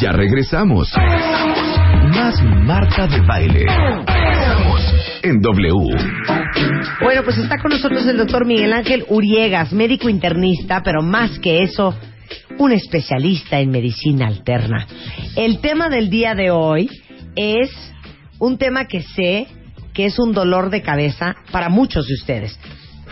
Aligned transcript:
Ya 0.00 0.12
regresamos. 0.12 0.90
Más 0.96 2.42
Marta 2.42 3.06
de 3.06 3.20
Baile. 3.20 3.66
en 5.22 5.40
W. 5.42 5.74
Bueno, 7.02 7.22
pues 7.22 7.36
está 7.36 7.58
con 7.58 7.70
nosotros 7.70 8.06
el 8.06 8.16
doctor 8.16 8.46
Miguel 8.46 8.72
Ángel 8.72 9.04
Uriegas, 9.08 9.74
médico 9.74 10.08
internista, 10.08 10.82
pero 10.82 11.02
más 11.02 11.38
que 11.38 11.62
eso, 11.62 11.94
un 12.56 12.72
especialista 12.72 13.60
en 13.60 13.70
medicina 13.70 14.26
alterna. 14.26 14.86
El 15.36 15.60
tema 15.60 15.90
del 15.90 16.08
día 16.08 16.34
de 16.34 16.50
hoy 16.50 16.88
es 17.36 17.70
un 18.38 18.56
tema 18.56 18.86
que 18.86 19.02
sé 19.02 19.48
que 19.92 20.06
es 20.06 20.18
un 20.18 20.32
dolor 20.32 20.70
de 20.70 20.80
cabeza 20.80 21.36
para 21.52 21.68
muchos 21.68 22.06
de 22.06 22.14
ustedes. 22.14 22.58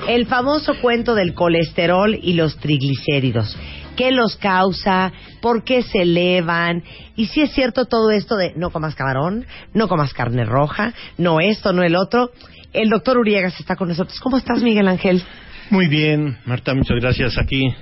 El 0.09 0.25
famoso 0.25 0.73
cuento 0.81 1.15
del 1.15 1.35
colesterol 1.35 2.19
y 2.23 2.33
los 2.33 2.57
triglicéridos. 2.57 3.59
¿Qué 3.99 4.13
los 4.13 4.37
causa? 4.37 5.13
¿Por 5.41 5.65
qué 5.65 5.83
se 5.83 6.03
elevan? 6.03 6.85
Y 7.17 7.27
si 7.27 7.41
es 7.41 7.51
cierto 7.51 7.87
todo 7.87 8.13
esto 8.13 8.37
de 8.37 8.53
no 8.55 8.71
comas 8.71 8.95
camarón, 8.95 9.45
no 9.75 9.89
comas 9.89 10.15
carne 10.15 10.45
roja, 10.45 10.95
no 11.17 11.41
esto, 11.41 11.73
no 11.73 11.83
el 11.83 11.97
otro. 11.97 12.31
El 12.73 12.91
doctor 12.91 13.19
Uriegas 13.19 13.59
está 13.59 13.75
con 13.75 13.89
nosotros. 13.89 14.21
¿Cómo 14.21 14.37
estás, 14.37 14.63
Miguel 14.63 14.87
Ángel? 14.87 15.21
Muy 15.71 15.89
bien, 15.89 16.39
Marta, 16.47 16.75
muchas 16.75 16.97
gracias. 17.01 17.39
Aquí, 17.39 17.75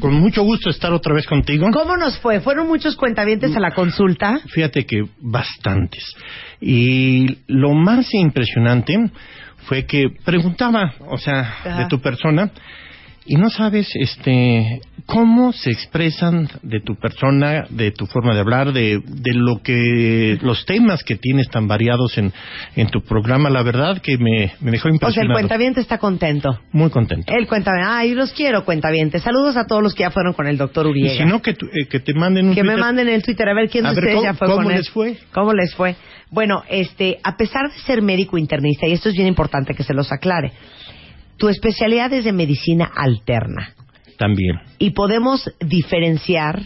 con 0.00 0.14
mucho 0.14 0.44
gusto 0.44 0.70
estar 0.70 0.92
otra 0.92 1.12
vez 1.12 1.26
contigo. 1.26 1.66
¿Cómo 1.72 1.96
nos 1.96 2.16
fue? 2.20 2.40
¿Fueron 2.40 2.68
muchos 2.68 2.94
cuentavientes 2.94 3.56
a 3.56 3.60
la 3.60 3.72
consulta? 3.72 4.38
Fíjate 4.46 4.86
que 4.86 5.02
bastantes. 5.20 6.14
Y 6.60 7.38
lo 7.48 7.72
más 7.72 8.06
impresionante 8.14 9.10
fue 9.66 9.84
que 9.84 10.04
preguntaba, 10.24 10.94
o 11.08 11.18
sea, 11.18 11.56
de 11.78 11.86
tu 11.88 12.00
persona, 12.00 12.52
y 13.26 13.36
no 13.36 13.50
sabes 13.50 13.88
este 13.94 14.80
cómo 15.06 15.52
se 15.52 15.70
expresan 15.70 16.48
de 16.62 16.80
tu 16.80 16.96
persona, 16.96 17.66
de 17.68 17.90
tu 17.90 18.06
forma 18.06 18.34
de 18.34 18.40
hablar, 18.40 18.72
de, 18.72 19.00
de 19.04 19.34
lo 19.34 19.62
que 19.62 20.38
los 20.40 20.64
temas 20.64 21.04
que 21.04 21.16
tienes 21.16 21.48
tan 21.50 21.68
variados 21.68 22.16
en, 22.16 22.32
en 22.74 22.88
tu 22.88 23.02
programa, 23.02 23.50
la 23.50 23.62
verdad 23.62 24.00
que 24.00 24.16
me, 24.16 24.54
me 24.60 24.70
dejó 24.70 24.88
impresionado. 24.88 25.08
O 25.08 25.12
sea, 25.12 25.22
el 25.24 25.32
cuentaviente 25.32 25.80
está 25.80 25.98
contento. 25.98 26.58
Muy 26.72 26.90
contento. 26.90 27.32
El 27.34 27.46
cuentaviente, 27.46 27.86
ay, 27.90 28.14
los 28.14 28.32
quiero 28.32 28.64
cuentavientes. 28.64 29.22
Saludos 29.22 29.56
a 29.56 29.66
todos 29.66 29.82
los 29.82 29.94
que 29.94 30.04
ya 30.04 30.10
fueron 30.10 30.32
con 30.32 30.46
el 30.46 30.56
doctor 30.56 30.86
Uribe. 30.86 31.14
Y 31.14 31.18
si 31.18 31.24
no, 31.24 31.42
que, 31.42 31.50
eh, 31.50 31.86
que 31.88 32.00
te 32.00 32.14
manden 32.14 32.48
un 32.48 32.54
Que 32.54 32.64
me 32.64 32.76
manden 32.76 33.08
en 33.08 33.14
el 33.14 33.22
Twitter 33.22 33.48
a 33.48 33.54
ver 33.54 33.68
quién 33.68 33.84
de 33.84 33.90
ustedes 33.90 34.22
ya 34.22 34.34
fue 34.34 34.48
¿Cómo 34.48 34.70
les 34.70 34.88
fue? 34.88 35.18
¿Cómo 35.32 35.52
les 35.52 35.74
fue? 35.74 35.96
Bueno, 36.30 36.64
este, 36.68 37.18
a 37.22 37.36
pesar 37.36 37.70
de 37.70 37.78
ser 37.80 38.02
médico 38.02 38.38
internista, 38.38 38.86
y 38.88 38.92
esto 38.92 39.08
es 39.08 39.14
bien 39.14 39.28
importante 39.28 39.74
que 39.74 39.84
se 39.84 39.94
los 39.94 40.10
aclare, 40.10 40.52
tu 41.36 41.48
especialidad 41.48 42.12
es 42.12 42.24
de 42.24 42.32
medicina 42.32 42.90
alterna. 42.94 43.74
También. 44.18 44.60
Y 44.78 44.90
podemos 44.90 45.50
diferenciar 45.60 46.62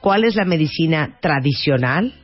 cuál 0.00 0.24
es 0.24 0.36
la 0.36 0.44
medicina 0.44 1.18
tradicional 1.20 2.14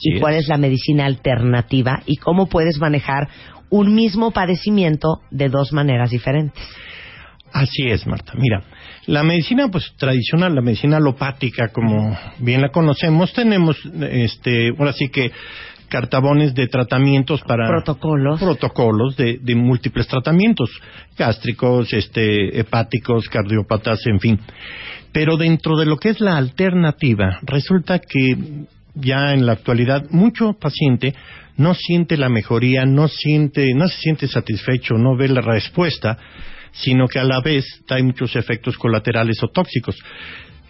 y 0.00 0.20
cuál 0.20 0.34
es 0.34 0.48
la 0.48 0.58
medicina 0.58 1.06
alternativa 1.06 2.02
y 2.06 2.16
cómo 2.16 2.46
puedes 2.46 2.78
manejar 2.78 3.28
un 3.70 3.94
mismo 3.94 4.32
padecimiento 4.32 5.22
de 5.30 5.48
dos 5.48 5.72
maneras 5.72 6.10
diferentes. 6.10 6.62
Así 7.52 7.88
es, 7.88 8.06
Marta. 8.06 8.32
Mira, 8.36 8.62
la 9.06 9.22
medicina 9.22 9.68
pues 9.68 9.92
tradicional, 9.96 10.54
la 10.54 10.62
medicina 10.62 10.96
alopática, 10.96 11.68
como 11.68 12.16
bien 12.38 12.62
la 12.62 12.70
conocemos, 12.70 13.32
tenemos 13.32 13.76
este, 14.10 14.70
ahora 14.78 14.92
sí 14.92 15.08
que 15.08 15.32
cartabones 15.92 16.54
de 16.54 16.68
tratamientos 16.68 17.42
para 17.42 17.68
protocolos 17.68 18.40
protocolos 18.40 19.14
de, 19.14 19.38
de 19.42 19.54
múltiples 19.54 20.06
tratamientos 20.08 20.70
gástricos, 21.18 21.92
este, 21.92 22.58
hepáticos, 22.58 23.28
cardiópatas, 23.28 24.00
en 24.06 24.18
fin. 24.18 24.40
Pero 25.12 25.36
dentro 25.36 25.76
de 25.76 25.84
lo 25.84 25.98
que 25.98 26.08
es 26.08 26.20
la 26.20 26.38
alternativa, 26.38 27.40
resulta 27.42 27.98
que 27.98 28.64
ya 28.94 29.34
en 29.34 29.44
la 29.44 29.52
actualidad 29.52 30.04
mucho 30.08 30.54
paciente 30.54 31.14
no 31.58 31.74
siente 31.74 32.16
la 32.16 32.30
mejoría, 32.30 32.86
no 32.86 33.08
siente, 33.08 33.74
no 33.74 33.86
se 33.86 33.98
siente 33.98 34.28
satisfecho, 34.28 34.94
no 34.94 35.14
ve 35.14 35.28
la 35.28 35.42
respuesta, 35.42 36.16
sino 36.72 37.06
que 37.06 37.18
a 37.18 37.24
la 37.24 37.42
vez 37.42 37.66
trae 37.86 38.02
muchos 38.02 38.34
efectos 38.34 38.78
colaterales 38.78 39.42
o 39.42 39.48
tóxicos 39.48 39.96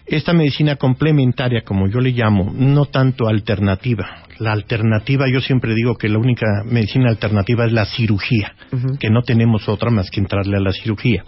esta 0.05 0.33
medicina 0.33 0.75
complementaria, 0.75 1.61
como 1.63 1.87
yo 1.87 1.99
le 1.99 2.11
llamo, 2.11 2.53
no 2.55 2.85
tanto 2.85 3.27
alternativa. 3.27 4.23
La 4.39 4.51
alternativa, 4.51 5.25
yo 5.31 5.39
siempre 5.39 5.73
digo 5.73 5.95
que 5.95 6.09
la 6.09 6.17
única 6.17 6.45
medicina 6.65 7.09
alternativa 7.09 7.65
es 7.65 7.71
la 7.71 7.85
cirugía, 7.85 8.53
que 8.99 9.09
no 9.09 9.21
tenemos 9.21 9.69
otra 9.69 9.89
más 9.91 10.09
que 10.09 10.19
entrarle 10.19 10.57
a 10.57 10.61
la 10.61 10.71
cirugía. 10.71 11.23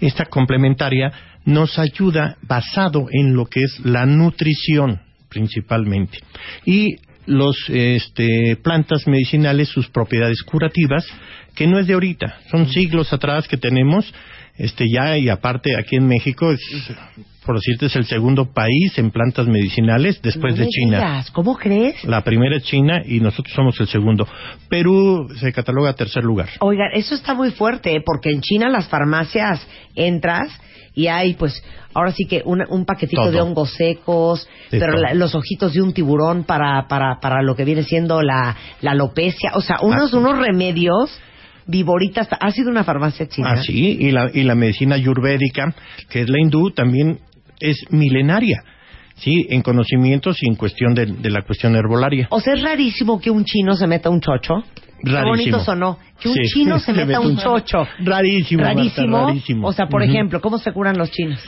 Esta 0.00 0.24
complementaria 0.26 1.12
nos 1.44 1.78
ayuda 1.78 2.36
basado 2.42 3.06
en 3.10 3.34
lo 3.34 3.46
que 3.46 3.60
es 3.60 3.80
la 3.84 4.06
nutrición, 4.06 5.00
principalmente. 5.28 6.18
Y 6.64 6.96
los 7.26 7.56
este, 7.68 8.56
plantas 8.62 9.06
medicinales, 9.06 9.68
sus 9.68 9.88
propiedades 9.88 10.42
curativas, 10.42 11.06
que 11.54 11.66
no 11.66 11.78
es 11.78 11.86
de 11.86 11.94
ahorita, 11.94 12.40
son 12.50 12.68
siglos 12.68 13.12
atrás 13.12 13.48
que 13.48 13.56
tenemos, 13.56 14.12
este 14.58 14.84
ya 14.90 15.16
y 15.16 15.28
aparte 15.28 15.76
aquí 15.76 15.96
en 15.96 16.06
México 16.06 16.52
es 16.52 16.60
por 17.48 17.56
decirte, 17.56 17.86
es 17.86 17.96
el 17.96 18.04
segundo 18.04 18.52
país 18.52 18.98
en 18.98 19.10
plantas 19.10 19.46
medicinales 19.46 20.20
después 20.20 20.54
de 20.58 20.66
China. 20.66 21.24
¿Cómo 21.32 21.56
crees? 21.56 22.04
La 22.04 22.22
primera 22.22 22.58
es 22.58 22.64
China 22.64 23.00
y 23.02 23.20
nosotros 23.20 23.54
somos 23.54 23.80
el 23.80 23.88
segundo. 23.88 24.28
Perú 24.68 25.26
se 25.40 25.50
cataloga 25.50 25.94
tercer 25.94 26.24
lugar. 26.24 26.50
Oiga, 26.60 26.90
eso 26.92 27.14
está 27.14 27.32
muy 27.32 27.50
fuerte, 27.50 27.96
¿eh? 27.96 28.02
porque 28.04 28.32
en 28.32 28.42
China 28.42 28.68
las 28.68 28.86
farmacias 28.88 29.66
entras 29.94 30.50
y 30.92 31.06
hay, 31.06 31.36
pues, 31.36 31.64
ahora 31.94 32.12
sí 32.12 32.26
que 32.26 32.42
un 32.44 32.84
paquetito 32.84 33.30
de 33.30 33.40
hongos 33.40 33.72
secos, 33.72 34.46
pero 34.68 34.98
los 35.14 35.34
ojitos 35.34 35.72
de 35.72 35.80
un 35.80 35.94
tiburón 35.94 36.44
para, 36.44 36.86
para, 36.86 37.18
para 37.18 37.40
lo 37.42 37.56
que 37.56 37.64
viene 37.64 37.82
siendo 37.82 38.20
la, 38.20 38.54
la 38.82 38.90
alopecia, 38.90 39.52
o 39.54 39.62
sea, 39.62 39.78
unos, 39.80 40.12
ah. 40.12 40.18
unos 40.18 40.36
remedios 40.36 41.18
Viboritas, 41.68 42.26
ha 42.32 42.50
sido 42.50 42.70
una 42.70 42.82
farmacia 42.82 43.28
china. 43.28 43.52
Ah, 43.52 43.62
sí, 43.62 43.98
y 44.00 44.10
la, 44.10 44.30
y 44.32 44.42
la 44.42 44.54
medicina 44.54 44.94
ayurvédica, 44.94 45.74
que 46.08 46.22
es 46.22 46.28
la 46.28 46.40
hindú, 46.40 46.70
también 46.70 47.18
es 47.60 47.84
milenaria. 47.90 48.64
Sí, 49.16 49.46
en 49.50 49.62
conocimientos 49.62 50.42
y 50.42 50.48
en 50.48 50.54
cuestión 50.54 50.94
de, 50.94 51.06
la 51.28 51.42
cuestión 51.42 51.76
herbolaria. 51.76 52.28
O 52.30 52.40
sea, 52.40 52.54
es 52.54 52.62
rarísimo 52.62 53.20
que 53.20 53.30
un 53.30 53.44
chino 53.44 53.74
se 53.74 53.86
meta 53.86 54.08
un 54.08 54.20
chocho. 54.20 54.54
Rarísimo. 55.02 55.22
Qué 55.22 55.28
bonito 55.28 55.60
sonó. 55.60 55.98
Que 56.20 56.28
un 56.28 56.36
chino 56.44 56.78
se, 56.78 56.92
meta 56.92 57.20
un 57.20 57.36
chocho. 57.36 57.86
Rarísimo. 57.98 58.62
Rarísimo. 58.62 59.68
O 59.68 59.72
sea, 59.72 59.86
por 59.88 60.02
ejemplo, 60.02 60.40
¿cómo 60.40 60.58
se 60.58 60.72
curan 60.72 60.96
los 60.96 61.10
chinos? 61.10 61.40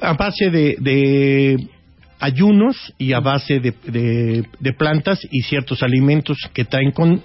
a 0.00 0.12
base 0.14 0.50
de, 0.50 1.68
ayunos 2.18 2.94
y 2.98 3.12
a 3.12 3.20
base 3.20 3.60
de, 3.60 3.74
de, 4.58 4.72
plantas 4.72 5.20
y 5.30 5.42
ciertos 5.42 5.82
alimentos 5.82 6.38
que 6.54 6.64
traen 6.64 6.92
con, 6.92 7.20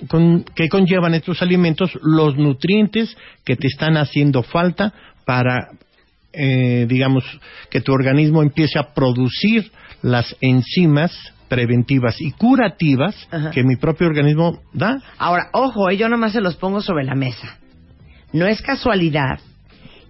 que 0.55 0.69
conllevan 0.69 1.13
estos 1.13 1.41
alimentos 1.41 1.91
los 2.01 2.37
nutrientes 2.37 3.15
que 3.45 3.55
te 3.55 3.67
están 3.67 3.97
haciendo 3.97 4.43
falta 4.43 4.93
para 5.25 5.69
eh, 6.33 6.85
digamos, 6.87 7.25
que 7.69 7.81
tu 7.81 7.91
organismo 7.91 8.41
empiece 8.41 8.79
a 8.79 8.93
producir 8.93 9.69
las 10.01 10.35
enzimas 10.39 11.11
preventivas 11.49 12.21
y 12.21 12.31
curativas 12.31 13.27
que 13.53 13.63
mi 13.63 13.75
propio 13.75 14.07
organismo 14.07 14.61
da. 14.71 15.01
Ahora, 15.17 15.49
ojo, 15.51 15.89
eh, 15.89 15.97
yo 15.97 16.07
nomás 16.07 16.31
se 16.31 16.39
los 16.39 16.55
pongo 16.55 16.81
sobre 16.81 17.03
la 17.03 17.15
mesa. 17.15 17.57
No 18.31 18.47
es 18.47 18.61
casualidad 18.61 19.39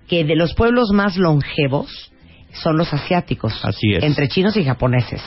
que 0.08 0.24
de 0.24 0.36
los 0.36 0.54
pueblos 0.54 0.92
más 0.92 1.18
longevos 1.18 2.11
son 2.54 2.78
los 2.78 2.94
asiáticos. 2.94 3.64
Así 3.64 3.94
es. 3.94 4.04
Entre 4.04 4.28
chinos 4.28 4.56
y 4.58 4.64
japoneses. 4.64 5.22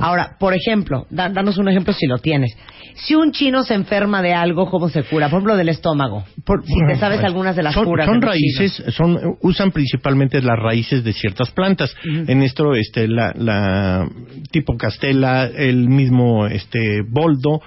Ahora, 0.00 0.36
por 0.38 0.54
ejemplo, 0.54 1.06
danos 1.10 1.56
un 1.58 1.68
ejemplo 1.68 1.92
si 1.92 2.06
lo 2.06 2.18
tienes. 2.18 2.56
Si 2.94 3.14
un 3.14 3.32
chino 3.32 3.62
se 3.62 3.74
enferma 3.74 4.20
de 4.20 4.34
algo, 4.34 4.70
¿cómo 4.70 4.88
se 4.88 5.02
cura? 5.02 5.28
Por 5.28 5.38
ejemplo, 5.38 5.56
del 5.56 5.70
estómago. 5.70 6.24
si 6.64 6.86
te 6.86 6.96
sabes 6.96 7.24
algunas 7.24 7.56
de 7.56 7.62
las 7.62 7.74
curas. 7.74 8.06
Son 8.06 8.20
raíces, 8.20 8.84
son, 8.88 9.18
usan 9.40 9.70
principalmente 9.70 10.42
las 10.42 10.58
raíces 10.58 11.02
de 11.04 11.12
ciertas 11.12 11.50
plantas. 11.52 11.94
En 12.04 12.42
esto, 12.42 12.74
este, 12.74 13.08
la, 13.08 14.06
tipo 14.50 14.76
castela, 14.76 15.46
el 15.46 15.88
mismo, 15.88 16.46
este, 16.46 17.02
boldo. 17.08 17.60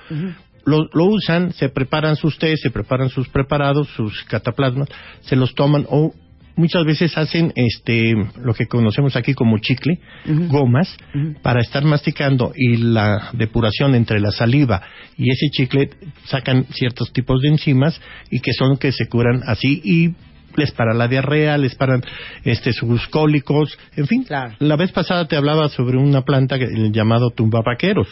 Lo, 0.65 0.87
lo, 0.93 1.05
usan, 1.05 1.53
se 1.53 1.69
preparan 1.69 2.15
sus 2.15 2.39
tés, 2.39 2.59
se 2.59 2.71
preparan 2.71 3.09
sus 3.09 3.29
preparados, 3.29 3.87
sus 3.89 4.23
cataplasmas, 4.23 4.89
se 5.21 5.35
los 5.35 5.53
toman 5.53 5.85
o 5.89 6.11
muchas 6.55 6.85
veces 6.85 7.17
hacen 7.17 7.53
este 7.55 8.13
lo 8.41 8.53
que 8.53 8.67
conocemos 8.67 9.15
aquí 9.15 9.33
como 9.33 9.57
chicle, 9.59 9.99
gomas, 10.25 10.95
para 11.41 11.61
estar 11.61 11.83
masticando 11.83 12.53
y 12.55 12.77
la 12.77 13.29
depuración 13.33 13.95
entre 13.95 14.19
la 14.19 14.31
saliva 14.31 14.81
y 15.17 15.31
ese 15.31 15.49
chicle 15.51 15.89
sacan 16.25 16.65
ciertos 16.71 17.11
tipos 17.13 17.41
de 17.41 17.49
enzimas 17.49 17.99
y 18.29 18.39
que 18.39 18.53
son 18.53 18.77
que 18.77 18.91
se 18.91 19.07
curan 19.07 19.41
así 19.45 19.81
y 19.83 20.13
les 20.57 20.71
para 20.71 20.93
la 20.93 21.07
diarrea, 21.07 21.57
les 21.57 21.75
paran 21.75 22.01
este 22.43 22.73
sus 22.73 23.07
cólicos, 23.07 23.77
en 23.95 24.07
fin. 24.07 24.25
La 24.59 24.75
vez 24.75 24.91
pasada 24.91 25.27
te 25.27 25.35
hablaba 25.35 25.69
sobre 25.69 25.97
una 25.97 26.21
planta 26.21 26.57
llamado 26.91 27.29
tumbapaqueros. 27.31 28.07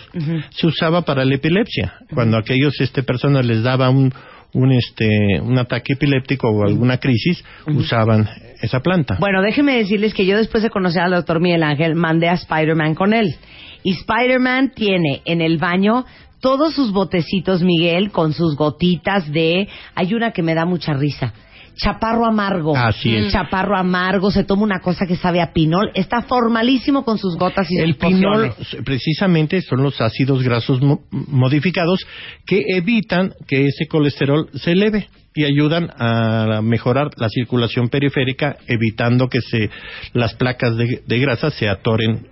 Se 0.51 0.67
usaba 0.67 1.03
para 1.03 1.25
la 1.25 1.35
epilepsia. 1.35 1.93
Cuando 2.13 2.37
aquellos 2.37 2.79
este 2.79 3.03
personas 3.03 3.45
les 3.45 3.63
daba 3.63 3.89
un 3.89 4.13
un 4.53 4.71
este 4.71 5.39
un 5.41 5.57
ataque 5.57 5.93
epiléptico 5.93 6.47
o 6.49 6.63
alguna 6.63 6.97
crisis 6.97 7.43
usaban 7.67 8.29
esa 8.61 8.79
planta. 8.79 9.17
Bueno, 9.19 9.41
déjenme 9.41 9.77
decirles 9.77 10.13
que 10.13 10.25
yo 10.25 10.37
después 10.37 10.63
de 10.63 10.69
conocer 10.69 11.01
al 11.01 11.11
doctor 11.11 11.39
Miguel 11.39 11.63
Ángel 11.63 11.95
mandé 11.95 12.29
a 12.29 12.33
Spider-Man 12.33 12.95
con 12.95 13.13
él. 13.13 13.35
Y 13.83 13.91
Spider-Man 13.91 14.71
tiene 14.75 15.21
en 15.25 15.41
el 15.41 15.57
baño 15.57 16.05
todos 16.39 16.73
sus 16.73 16.91
botecitos, 16.91 17.63
Miguel, 17.63 18.11
con 18.11 18.33
sus 18.33 18.55
gotitas 18.55 19.31
de... 19.31 19.67
Hay 19.95 20.13
una 20.13 20.31
que 20.31 20.43
me 20.43 20.53
da 20.53 20.65
mucha 20.65 20.93
risa. 20.93 21.33
Chaparro 21.75 22.25
amargo. 22.25 22.75
Así 22.77 23.15
es. 23.15 23.31
Chaparro 23.31 23.75
amargo, 23.77 24.31
se 24.31 24.43
toma 24.43 24.63
una 24.63 24.79
cosa 24.79 25.05
que 25.07 25.15
sabe 25.15 25.41
a 25.41 25.53
pinol. 25.53 25.91
Está 25.93 26.21
formalísimo 26.23 27.03
con 27.03 27.17
sus 27.17 27.35
gotas 27.37 27.67
y 27.71 27.77
El 27.79 27.93
sus 27.95 27.97
pinol 27.97 28.53
precisamente 28.85 29.61
son 29.61 29.83
los 29.83 29.99
ácidos 30.01 30.43
grasos 30.43 30.81
mo- 30.81 31.01
modificados 31.11 31.99
que 32.45 32.61
evitan 32.75 33.33
que 33.47 33.65
ese 33.67 33.87
colesterol 33.87 34.49
se 34.53 34.71
eleve 34.73 35.09
y 35.35 35.45
ayudan 35.45 35.89
a 35.97 36.61
mejorar 36.61 37.09
la 37.17 37.27
circulación 37.29 37.89
periférica 37.89 38.57
evitando 38.67 39.27
que 39.29 39.41
se 39.41 39.69
las 40.13 40.35
placas 40.35 40.77
de, 40.77 41.01
de 41.07 41.19
grasa 41.19 41.49
se 41.49 41.67
atoren 41.67 42.27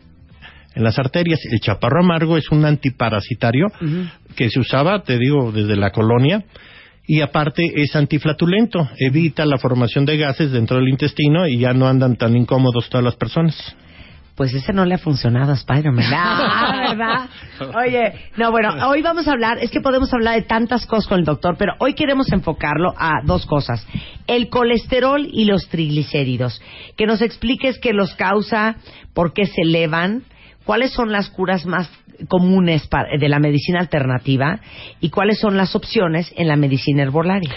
en 0.75 0.83
las 0.83 0.99
arterias. 0.99 1.39
El 1.51 1.59
chaparro 1.59 2.01
amargo 2.03 2.37
es 2.37 2.49
un 2.51 2.63
antiparasitario 2.63 3.67
que 4.35 4.49
se 4.49 4.59
usaba, 4.59 5.01
te 5.03 5.17
digo, 5.17 5.51
desde 5.51 5.75
la 5.75 5.89
colonia 5.89 6.45
y 7.05 7.21
aparte 7.21 7.63
es 7.75 7.95
antiflatulento, 7.95 8.89
evita 8.97 9.45
la 9.45 9.57
formación 9.57 10.05
de 10.05 10.17
gases 10.17 10.51
dentro 10.51 10.77
del 10.77 10.89
intestino 10.89 11.47
y 11.47 11.59
ya 11.59 11.73
no 11.73 11.87
andan 11.87 12.15
tan 12.15 12.35
incómodos 12.35 12.89
todas 12.89 13.03
las 13.03 13.15
personas. 13.15 13.75
Pues 14.35 14.53
ese 14.53 14.71
no 14.71 14.85
le 14.85 14.95
ha 14.95 14.97
funcionado 14.97 15.51
a 15.51 15.55
Spider-Man. 15.55 16.05
Ah, 16.13 16.95
¿verdad? 16.95 17.75
Oye, 17.77 18.13
no, 18.37 18.51
bueno, 18.51 18.87
hoy 18.87 19.01
vamos 19.01 19.27
a 19.27 19.31
hablar, 19.31 19.57
es 19.59 19.71
que 19.71 19.81
podemos 19.81 20.13
hablar 20.13 20.35
de 20.35 20.41
tantas 20.43 20.85
cosas 20.85 21.07
con 21.07 21.19
el 21.19 21.25
doctor, 21.25 21.55
pero 21.57 21.73
hoy 21.79 21.93
queremos 21.93 22.31
enfocarlo 22.31 22.93
a 22.97 23.21
dos 23.23 23.45
cosas. 23.45 23.85
El 24.27 24.49
colesterol 24.49 25.27
y 25.31 25.45
los 25.45 25.67
triglicéridos. 25.69 26.61
Que 26.97 27.05
nos 27.05 27.21
expliques 27.21 27.79
qué 27.79 27.93
los 27.93 28.15
causa, 28.15 28.75
por 29.13 29.33
qué 29.33 29.45
se 29.45 29.61
elevan, 29.61 30.23
cuáles 30.65 30.91
son 30.91 31.11
las 31.11 31.29
curas 31.29 31.65
más 31.65 31.89
comunes 32.27 32.87
pa- 32.87 33.05
de 33.19 33.29
la 33.29 33.39
medicina 33.39 33.79
alternativa 33.79 34.59
y 34.99 35.09
cuáles 35.09 35.39
son 35.39 35.57
las 35.57 35.75
opciones 35.75 36.31
en 36.37 36.47
la 36.47 36.55
medicina 36.55 37.03
herbolaria. 37.03 37.49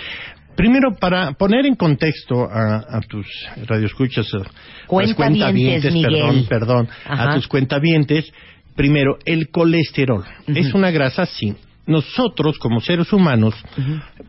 Primero, 0.56 0.94
para 1.00 1.32
poner 1.32 1.66
en 1.66 1.75
contexto 1.75 2.44
a, 2.49 2.76
a 2.96 3.00
tus 3.00 3.26
radioescuchas, 3.66 4.32
a- 4.34 4.38
las 4.38 5.14
Cuentavientes, 5.14 5.93
perdón, 5.93 6.46
perdón, 6.49 6.88
Ajá. 7.06 7.32
a 7.32 7.34
tus 7.34 7.49
cuentavientes, 7.49 8.32
primero, 8.76 9.19
el 9.25 9.49
colesterol. 9.50 10.25
¿Es 10.46 10.72
una 10.75 10.90
grasa? 10.93 11.26
Sí. 11.26 11.55
Nosotros, 11.87 12.58
como 12.58 12.81
seres 12.81 13.12
humanos, 13.12 13.55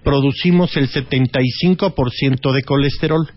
producimos 0.04 0.76
el 0.78 0.90
75% 0.90 2.52
de 2.54 2.64
colesterol. 2.64 3.28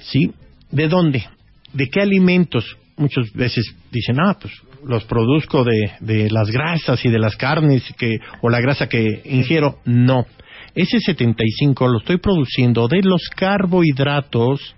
¿Sí? 0.00 0.30
¿De 0.70 0.88
dónde? 0.88 1.26
¿De 1.72 1.88
qué 1.88 2.00
alimentos? 2.00 2.76
Muchas 2.96 3.32
veces 3.32 3.74
dicen, 3.90 4.16
ah, 4.20 4.36
pues 4.40 4.52
los 4.86 5.04
produzco 5.04 5.64
de, 5.64 5.92
de 6.00 6.30
las 6.30 6.50
grasas 6.50 7.04
y 7.04 7.08
de 7.10 7.18
las 7.18 7.36
carnes 7.36 7.82
que, 7.98 8.18
o 8.42 8.48
la 8.50 8.60
grasa 8.60 8.88
que 8.88 9.22
ingiero. 9.24 9.78
No. 9.84 10.26
Ese 10.74 10.98
75 11.00 11.86
lo 11.88 11.98
estoy 11.98 12.16
produciendo 12.18 12.88
de 12.88 13.00
los 13.02 13.28
carbohidratos 13.34 14.74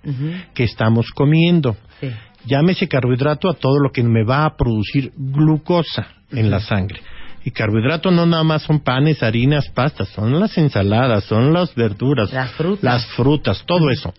que 0.55 0.65
estamos 0.65 1.07
comiendo. 1.15 1.77
Sí. 2.01 2.09
Llámese 2.45 2.87
carbohidrato 2.87 3.49
a 3.49 3.55
todo 3.55 3.79
lo 3.83 3.91
que 3.91 4.03
me 4.03 4.25
va 4.25 4.45
a 4.45 4.57
producir 4.57 5.13
glucosa 5.17 6.09
en 6.31 6.51
la 6.51 6.61
sangre. 6.61 7.01
Y 7.45 7.51
carbohidrato 7.51 8.11
no 8.11 8.27
nada 8.27 8.43
más 8.45 8.63
son 8.63 8.81
panes, 8.81 9.23
harinas, 9.23 9.69
pastas, 9.71 10.09
son 10.09 10.39
las 10.39 10.57
ensaladas, 10.59 11.25
son 11.25 11.53
las 11.53 11.75
verduras, 11.75 12.33
Las 12.33 12.53
frutas. 12.53 12.83
las 12.83 13.07
frutas, 13.15 13.65
todo 13.67 13.89
eso. 13.91 14.13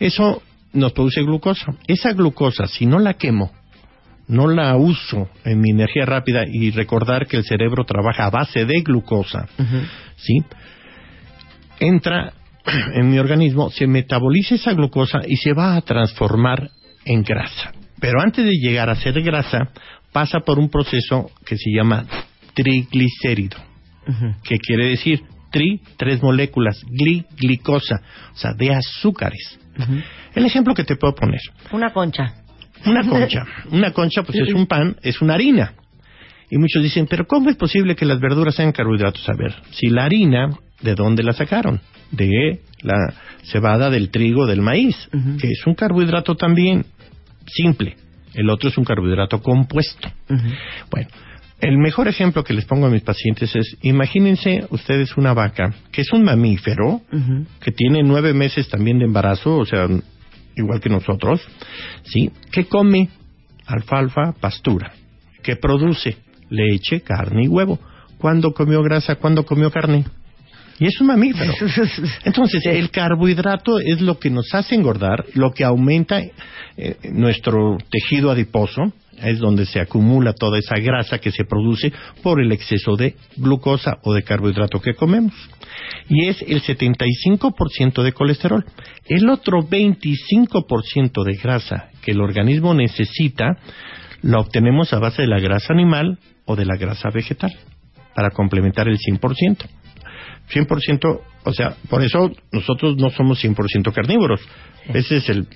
Eso 0.00 0.42
nos 0.72 0.92
produce 0.92 1.22
glucosa. 1.22 1.74
Esa 1.86 2.12
glucosa, 2.14 2.66
si 2.66 2.86
no 2.86 2.98
la 2.98 3.14
quemo, 3.14 3.52
no 4.32 4.48
la 4.48 4.76
uso 4.76 5.28
en 5.44 5.60
mi 5.60 5.70
energía 5.70 6.06
rápida 6.06 6.44
y 6.50 6.70
recordar 6.70 7.26
que 7.26 7.36
el 7.36 7.44
cerebro 7.44 7.84
trabaja 7.84 8.26
a 8.26 8.30
base 8.30 8.64
de 8.64 8.80
glucosa, 8.80 9.46
¿sí? 10.16 10.42
Entra 11.78 12.32
en 12.94 13.10
mi 13.10 13.18
organismo, 13.18 13.70
se 13.70 13.86
metaboliza 13.86 14.54
esa 14.54 14.72
glucosa 14.72 15.20
y 15.26 15.36
se 15.36 15.52
va 15.52 15.76
a 15.76 15.82
transformar 15.82 16.70
en 17.04 17.22
grasa. 17.22 17.72
Pero 18.00 18.20
antes 18.20 18.44
de 18.44 18.52
llegar 18.52 18.88
a 18.88 18.96
ser 18.96 19.20
grasa, 19.22 19.68
pasa 20.12 20.40
por 20.40 20.58
un 20.58 20.70
proceso 20.70 21.30
que 21.44 21.56
se 21.56 21.70
llama 21.70 22.06
triglicérido. 22.54 23.58
que 24.42 24.58
quiere 24.58 24.88
decir 24.88 25.22
tri, 25.50 25.80
tres 25.96 26.22
moléculas, 26.22 26.80
gli, 26.90 27.24
glicosa, 27.36 28.00
o 28.32 28.36
sea, 28.36 28.52
de 28.54 28.74
azúcares. 28.74 29.58
El 30.34 30.44
ejemplo 30.46 30.74
que 30.74 30.84
te 30.84 30.96
puedo 30.96 31.14
poner, 31.14 31.40
Una 31.70 31.92
concha. 31.92 32.41
Una 32.86 33.08
concha, 33.08 33.44
una 33.70 33.92
concha 33.92 34.22
pues 34.22 34.38
es 34.38 34.54
un 34.54 34.66
pan, 34.66 34.96
es 35.02 35.20
una 35.20 35.34
harina. 35.34 35.74
Y 36.50 36.58
muchos 36.58 36.82
dicen, 36.82 37.06
pero 37.08 37.26
¿cómo 37.26 37.48
es 37.48 37.56
posible 37.56 37.96
que 37.96 38.04
las 38.04 38.20
verduras 38.20 38.54
sean 38.54 38.72
carbohidratos? 38.72 39.26
A 39.28 39.34
ver, 39.34 39.54
si 39.70 39.88
la 39.88 40.04
harina, 40.04 40.50
¿de 40.82 40.94
dónde 40.94 41.22
la 41.22 41.32
sacaron? 41.32 41.80
De 42.10 42.60
la 42.82 43.14
cebada, 43.44 43.88
del 43.88 44.10
trigo, 44.10 44.46
del 44.46 44.60
maíz, 44.60 44.96
que 45.40 45.48
es 45.48 45.66
un 45.66 45.74
carbohidrato 45.74 46.34
también 46.34 46.84
simple. 47.46 47.96
El 48.34 48.50
otro 48.50 48.68
es 48.68 48.76
un 48.76 48.84
carbohidrato 48.84 49.40
compuesto. 49.40 50.10
Bueno, 50.90 51.08
el 51.60 51.78
mejor 51.78 52.08
ejemplo 52.08 52.44
que 52.44 52.54
les 52.54 52.64
pongo 52.64 52.86
a 52.86 52.90
mis 52.90 53.02
pacientes 53.02 53.54
es, 53.54 53.76
imagínense 53.82 54.66
ustedes 54.70 55.16
una 55.16 55.32
vaca, 55.32 55.72
que 55.90 56.02
es 56.02 56.12
un 56.12 56.24
mamífero, 56.24 57.00
que 57.60 57.70
tiene 57.70 58.02
nueve 58.02 58.34
meses 58.34 58.68
también 58.68 58.98
de 58.98 59.04
embarazo, 59.04 59.56
o 59.56 59.64
sea, 59.64 59.88
igual 60.56 60.80
que 60.80 60.88
nosotros, 60.88 61.40
¿sí? 62.04 62.30
Que 62.50 62.66
come 62.66 63.08
alfalfa, 63.66 64.32
pastura, 64.40 64.92
que 65.42 65.56
produce 65.56 66.16
leche, 66.50 67.00
carne 67.00 67.44
y 67.44 67.48
huevo. 67.48 67.78
¿Cuándo 68.18 68.52
comió 68.52 68.82
grasa? 68.82 69.16
¿Cuándo 69.16 69.44
comió 69.44 69.70
carne? 69.70 70.04
Y 70.82 70.86
es 70.86 71.00
un 71.00 71.06
mamífero. 71.06 71.52
Entonces, 72.24 72.66
el 72.66 72.90
carbohidrato 72.90 73.78
es 73.78 74.00
lo 74.00 74.18
que 74.18 74.30
nos 74.30 74.52
hace 74.52 74.74
engordar, 74.74 75.24
lo 75.34 75.52
que 75.52 75.62
aumenta 75.62 76.20
eh, 76.76 76.96
nuestro 77.12 77.78
tejido 77.88 78.32
adiposo, 78.32 78.92
es 79.22 79.38
donde 79.38 79.64
se 79.64 79.78
acumula 79.78 80.32
toda 80.32 80.58
esa 80.58 80.74
grasa 80.80 81.18
que 81.18 81.30
se 81.30 81.44
produce 81.44 81.92
por 82.20 82.40
el 82.40 82.50
exceso 82.50 82.96
de 82.96 83.14
glucosa 83.36 83.98
o 84.02 84.12
de 84.12 84.24
carbohidrato 84.24 84.80
que 84.80 84.94
comemos. 84.94 85.32
Y 86.08 86.26
es 86.26 86.42
el 86.42 86.60
75% 86.60 88.02
de 88.02 88.12
colesterol. 88.12 88.64
El 89.06 89.30
otro 89.30 89.62
25% 89.62 91.22
de 91.22 91.34
grasa 91.36 91.90
que 92.02 92.10
el 92.10 92.20
organismo 92.20 92.74
necesita 92.74 93.56
la 94.22 94.40
obtenemos 94.40 94.92
a 94.92 94.98
base 94.98 95.22
de 95.22 95.28
la 95.28 95.38
grasa 95.38 95.72
animal 95.72 96.18
o 96.44 96.56
de 96.56 96.64
la 96.64 96.76
grasa 96.76 97.08
vegetal 97.14 97.56
para 98.16 98.30
complementar 98.30 98.88
el 98.88 98.98
100%. 98.98 99.68
100%, 100.52 101.20
o 101.44 101.52
sea, 101.52 101.76
por 101.88 102.02
eso 102.02 102.30
nosotros 102.52 102.96
no 102.96 103.10
somos 103.10 103.42
100% 103.42 103.92
carnívoros. 103.92 104.40
Ese 104.92 105.16
es 105.16 105.28
el 105.28 105.46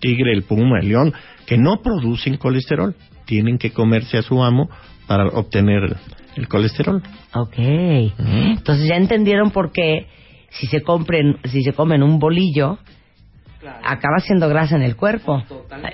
tigre, 0.00 0.32
el 0.32 0.42
puma, 0.42 0.80
el 0.80 0.88
león, 0.88 1.12
que 1.46 1.58
no 1.58 1.80
producen 1.82 2.36
colesterol. 2.36 2.94
Tienen 3.24 3.58
que 3.58 3.70
comerse 3.70 4.18
a 4.18 4.22
su 4.22 4.42
amo 4.42 4.70
para 5.06 5.26
obtener 5.26 5.96
el 6.36 6.48
colesterol. 6.48 7.02
Ok. 7.34 7.58
Entonces 7.58 8.88
ya 8.88 8.96
entendieron 8.96 9.50
por 9.50 9.72
qué 9.72 10.06
si 10.50 10.66
se 10.66 10.80
compren, 10.82 11.38
si 11.44 11.62
se 11.62 11.72
comen 11.72 12.02
un 12.02 12.18
bolillo, 12.18 12.78
acaba 13.84 14.18
siendo 14.20 14.48
grasa 14.48 14.76
en 14.76 14.82
el 14.82 14.96
cuerpo. 14.96 15.42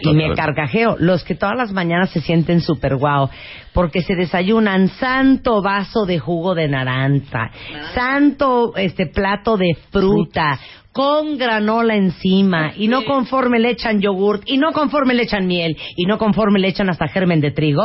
Y 0.00 0.12
me 0.14 0.34
carcajeo. 0.34 0.96
Los 0.98 1.24
que 1.24 1.34
todas 1.34 1.56
las 1.56 1.72
mañanas 1.72 2.10
se 2.10 2.20
sienten 2.20 2.60
súper 2.60 2.96
guau, 2.96 3.28
porque 3.72 4.02
se 4.02 4.14
desayunan 4.14 4.88
santo 4.88 5.62
vaso 5.62 6.04
de 6.06 6.18
jugo 6.18 6.54
de 6.54 6.68
naranja, 6.68 7.50
santo 7.94 8.76
este 8.76 9.06
plato 9.06 9.56
de 9.56 9.76
fruta, 9.90 10.58
con 10.92 11.38
granola 11.38 11.96
encima, 11.96 12.72
y 12.76 12.86
no 12.86 13.04
conforme 13.04 13.58
le 13.58 13.70
echan 13.70 14.00
yogurt, 14.00 14.42
y 14.46 14.58
no 14.58 14.72
conforme 14.72 15.14
le 15.14 15.24
echan 15.24 15.46
miel, 15.46 15.76
y 15.96 16.04
no 16.04 16.18
conforme 16.18 16.60
le 16.60 16.68
echan 16.68 16.88
hasta 16.88 17.08
germen 17.08 17.40
de 17.40 17.50
trigo, 17.50 17.82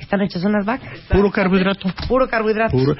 están 0.00 0.20
hechas 0.22 0.44
unas 0.44 0.64
vacas. 0.64 0.98
Puro 1.10 1.30
carbohidrato. 1.30 1.88
Puro 2.08 2.28
carbohidrato. 2.28 2.76
Puro. 2.76 2.96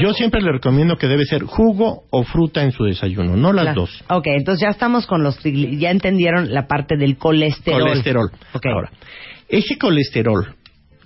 Yo 0.00 0.12
siempre 0.14 0.40
le 0.40 0.52
recomiendo 0.52 0.96
que 0.96 1.06
debe 1.08 1.24
ser 1.24 1.42
jugo 1.44 2.04
o 2.10 2.24
fruta 2.24 2.62
en 2.62 2.72
su 2.72 2.84
desayuno, 2.84 3.36
no 3.36 3.52
las 3.52 3.64
Claro. 3.64 3.80
dos. 3.82 4.04
Ok, 4.08 4.26
entonces 4.28 4.62
ya 4.62 4.70
estamos 4.70 5.06
con 5.06 5.22
los 5.22 5.38
ya 5.42 5.90
entendieron 5.90 6.52
la 6.52 6.66
parte 6.66 6.96
del 6.96 7.16
colesterol. 7.16 7.80
Colesterol. 7.82 8.30
Ok. 8.52 8.66
Ahora, 8.66 8.90
ese 9.48 9.76
colesterol 9.78 10.54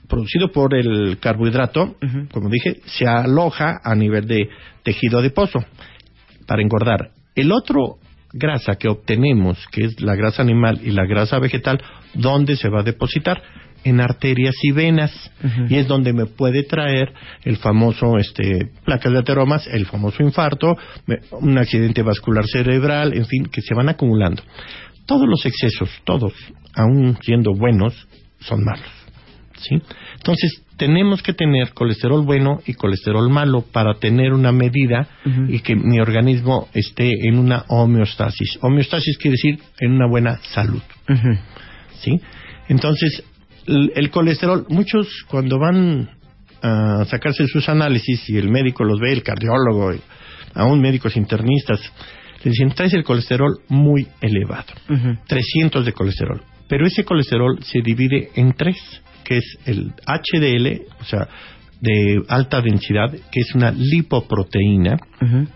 producido 0.08 0.50
por 0.50 0.74
el 0.74 1.18
carbohidrato, 1.20 1.96
como 2.32 2.48
dije, 2.48 2.80
se 2.86 3.06
aloja 3.06 3.80
a 3.84 3.94
nivel 3.94 4.26
de 4.26 4.48
tejido 4.82 5.18
adiposo 5.18 5.58
para 6.46 6.62
engordar. 6.62 7.10
El 7.34 7.52
otro 7.52 7.98
grasa 8.32 8.76
que 8.76 8.88
obtenemos, 8.88 9.58
que 9.70 9.84
es 9.84 10.00
la 10.00 10.14
grasa 10.14 10.42
animal 10.42 10.80
y 10.82 10.90
la 10.90 11.06
grasa 11.06 11.38
vegetal, 11.38 11.80
¿dónde 12.14 12.56
se 12.56 12.68
va 12.68 12.80
a 12.80 12.84
depositar? 12.84 13.42
En 13.85 14.00
arterias 14.00 14.54
y 14.62 14.73
venas 14.73 15.30
y 15.68 15.76
es 15.76 15.87
donde 15.87 16.12
me 16.12 16.26
puede 16.26 16.62
traer 16.64 17.12
el 17.44 17.56
famoso 17.56 18.18
este 18.18 18.70
placas 18.85 19.12
de 19.12 19.18
ateromas, 19.18 19.66
el 19.66 19.87
famoso 19.87 20.23
infarto, 20.23 20.76
un 21.32 21.58
accidente 21.58 22.02
vascular 22.02 22.44
cerebral, 22.47 23.14
en 23.14 23.26
fin, 23.26 23.47
que 23.47 23.62
se 23.62 23.75
van 23.75 23.88
acumulando. 23.88 24.42
Todos 25.06 25.26
los 25.26 25.44
excesos, 25.47 25.90
todos, 26.04 26.32
aun 26.75 27.16
siendo 27.23 27.52
buenos, 27.54 28.08
son 28.40 28.64
malos. 28.64 28.90
¿Sí? 29.56 29.75
Entonces, 30.16 30.62
tenemos 30.76 31.23
que 31.23 31.32
tener 31.32 31.75
colesterol 31.75 32.25
bueno 32.25 32.61
y 32.64 32.75
colesterol 32.75 33.28
malo 33.28 33.62
para 33.73 33.94
tener 33.94 34.32
una 34.32 34.52
medida 34.52 35.08
y 35.49 35.58
que 35.58 35.75
mi 35.75 35.99
organismo 35.99 36.68
esté 36.73 37.11
en 37.28 37.38
una 37.38 37.64
homeostasis. 37.68 38.58
Homeostasis 38.62 39.18
quiere 39.18 39.32
decir 39.32 39.58
en 39.80 39.92
una 39.92 40.08
buena 40.08 40.38
salud. 40.54 40.80
¿Sí? 42.00 42.20
Entonces, 42.68 43.25
el, 43.68 44.10
colesterol, 44.10 44.66
muchos 44.68 45.25
cuando 45.28 45.58
van 45.58 46.10
a 46.62 47.04
sacarse 47.04 47.46
sus 47.46 47.68
análisis 47.68 48.28
y 48.30 48.37
el 48.37 48.48
médico 48.48 48.84
los 48.84 48.98
ve, 48.98 49.12
el 49.12 49.22
cardiólogo, 49.22 49.92
aún 50.54 50.80
médicos 50.80 51.16
internistas, 51.16 51.80
le 52.42 52.50
dicen, 52.50 52.70
traes 52.70 52.94
el 52.94 53.04
colesterol 53.04 53.60
muy 53.68 54.06
elevado, 54.20 54.72
300 55.26 55.84
de 55.84 55.92
colesterol. 55.92 56.42
Pero 56.68 56.87
ese 56.87 57.04
colesterol 57.04 57.58
se 57.62 57.80
divide 57.80 58.30
en 58.34 58.52
tres, 58.52 58.76
que 59.25 59.38
es 59.38 59.58
el 59.66 59.92
HDL, 60.06 60.82
o 61.00 61.04
sea, 61.04 61.28
de 61.80 62.22
alta 62.28 62.60
densidad, 62.60 63.10
que 63.10 63.40
es 63.40 63.54
una 63.54 63.70
lipoproteína. 63.70 64.96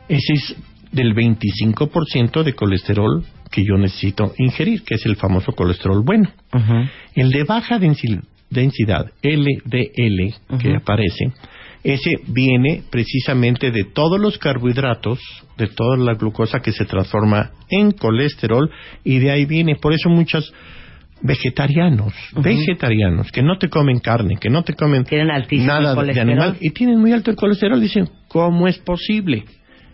Ese 0.08 0.32
es 0.34 0.56
del 0.92 1.14
25% 1.14 2.42
de 2.42 2.52
colesterol 2.54 3.24
que 3.50 3.64
yo 3.64 3.76
necesito 3.76 4.32
ingerir, 4.38 4.82
que 4.82 4.94
es 4.94 5.04
el 5.06 5.16
famoso 5.16 5.52
colesterol 5.52 6.02
bueno. 6.04 6.30
El 7.14 7.30
de 7.30 7.44
baja 7.44 7.78
densidad, 7.78 9.06
LDL, 9.22 10.58
que 10.60 10.76
aparece, 10.76 11.32
ese 11.84 12.12
viene 12.28 12.84
precisamente 12.90 13.70
de 13.72 13.84
todos 13.84 14.20
los 14.20 14.38
carbohidratos, 14.38 15.18
de 15.58 15.66
toda 15.66 15.96
la 15.96 16.14
glucosa 16.14 16.60
que 16.60 16.72
se 16.72 16.84
transforma 16.84 17.50
en 17.68 17.90
colesterol, 17.90 18.70
y 19.02 19.18
de 19.18 19.32
ahí 19.32 19.46
viene. 19.46 19.74
Por 19.76 19.92
eso 19.92 20.08
muchos 20.08 20.52
vegetarianos, 21.22 22.12
vegetarianos, 22.36 23.32
que 23.32 23.42
no 23.42 23.58
te 23.58 23.68
comen 23.68 23.98
carne, 23.98 24.36
que 24.40 24.48
no 24.48 24.62
te 24.62 24.74
comen 24.74 25.04
nada 25.64 25.94
de 25.94 26.20
animal, 26.20 26.56
y 26.60 26.70
tienen 26.70 27.00
muy 27.00 27.12
alto 27.12 27.30
el 27.30 27.36
colesterol, 27.36 27.80
dicen, 27.80 28.08
¿cómo 28.28 28.68
es 28.68 28.78
posible? 28.78 29.44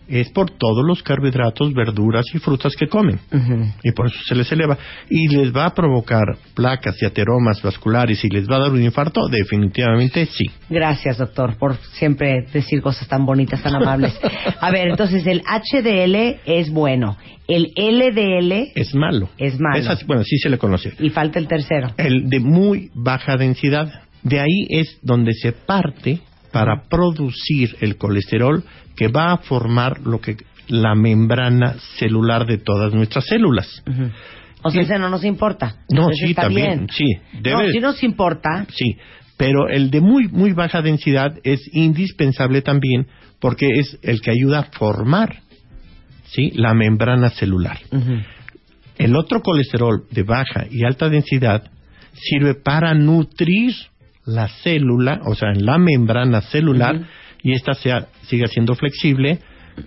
Es 0.09 0.29
por 0.31 0.49
todos 0.51 0.85
los 0.85 1.03
carbohidratos, 1.03 1.73
verduras 1.73 2.25
y 2.33 2.39
frutas 2.39 2.75
que 2.75 2.87
comen. 2.87 3.19
Y 3.83 3.91
por 3.91 4.07
eso 4.07 4.17
se 4.25 4.35
les 4.35 4.51
eleva. 4.51 4.77
Y 5.09 5.27
les 5.27 5.55
va 5.55 5.65
a 5.65 5.73
provocar 5.73 6.23
placas 6.55 7.01
y 7.01 7.05
ateromas 7.05 7.61
vasculares 7.61 8.23
y 8.23 8.29
les 8.29 8.49
va 8.49 8.57
a 8.57 8.59
dar 8.59 8.71
un 8.71 8.81
infarto, 8.81 9.27
definitivamente 9.27 10.25
sí. 10.25 10.45
Gracias, 10.69 11.17
doctor, 11.17 11.57
por 11.57 11.77
siempre 11.93 12.45
decir 12.51 12.81
cosas 12.81 13.07
tan 13.07 13.25
bonitas, 13.25 13.61
tan 13.61 13.75
amables. 13.75 14.19
a 14.59 14.71
ver, 14.71 14.89
entonces 14.89 15.25
el 15.27 15.41
HDL 15.41 16.39
es 16.45 16.71
bueno. 16.71 17.17
El 17.47 17.71
LDL 17.75 18.71
es 18.75 18.93
malo. 18.93 19.29
Es 19.37 19.59
malo. 19.59 19.83
bueno, 20.05 20.23
sí 20.23 20.37
se 20.37 20.49
le 20.49 20.57
conoce. 20.57 20.93
Y 20.99 21.09
falta 21.09 21.39
el 21.39 21.47
tercero. 21.47 21.89
El 21.97 22.29
de 22.29 22.39
muy 22.39 22.91
baja 22.93 23.37
densidad. 23.37 24.03
De 24.21 24.39
ahí 24.39 24.67
es 24.69 24.99
donde 25.01 25.33
se 25.33 25.53
parte 25.53 26.19
para 26.51 26.83
producir 26.89 27.75
el 27.81 27.97
colesterol 27.97 28.63
que 28.95 29.07
va 29.07 29.33
a 29.33 29.37
formar 29.37 30.01
lo 30.01 30.19
que 30.19 30.37
la 30.67 30.95
membrana 30.95 31.75
celular 31.97 32.45
de 32.45 32.57
todas 32.57 32.93
nuestras 32.93 33.25
células. 33.25 33.83
O 34.61 34.69
sea, 34.69 34.81
ese 34.81 34.99
no 34.99 35.09
nos 35.09 35.23
importa. 35.23 35.77
No, 35.89 36.09
sí, 36.13 36.33
también, 36.33 36.87
sí. 36.91 37.05
No, 37.43 37.61
sí 37.71 37.79
nos 37.79 38.03
importa. 38.03 38.65
Sí, 38.69 38.97
pero 39.37 39.69
el 39.69 39.89
de 39.89 40.01
muy, 40.01 40.27
muy 40.27 40.51
baja 40.51 40.81
densidad 40.81 41.37
es 41.43 41.61
indispensable 41.73 42.61
también 42.61 43.07
porque 43.39 43.67
es 43.79 43.97
el 44.01 44.21
que 44.21 44.31
ayuda 44.31 44.59
a 44.59 44.77
formar, 44.77 45.43
¿sí? 46.25 46.51
La 46.55 46.73
membrana 46.73 47.29
celular. 47.29 47.79
El 48.97 49.15
otro 49.15 49.41
colesterol 49.41 50.03
de 50.11 50.23
baja 50.23 50.65
y 50.69 50.83
alta 50.83 51.07
densidad 51.07 51.63
sirve 52.13 52.55
para 52.55 52.93
nutrir 52.93 53.73
la 54.33 54.47
célula, 54.47 55.21
o 55.25 55.35
sea, 55.35 55.49
en 55.51 55.65
la 55.65 55.77
membrana 55.77 56.41
celular, 56.41 57.01
y 57.41 57.53
esta 57.53 57.73
sea, 57.73 58.07
siga 58.23 58.47
siendo 58.47 58.75
flexible, 58.75 59.39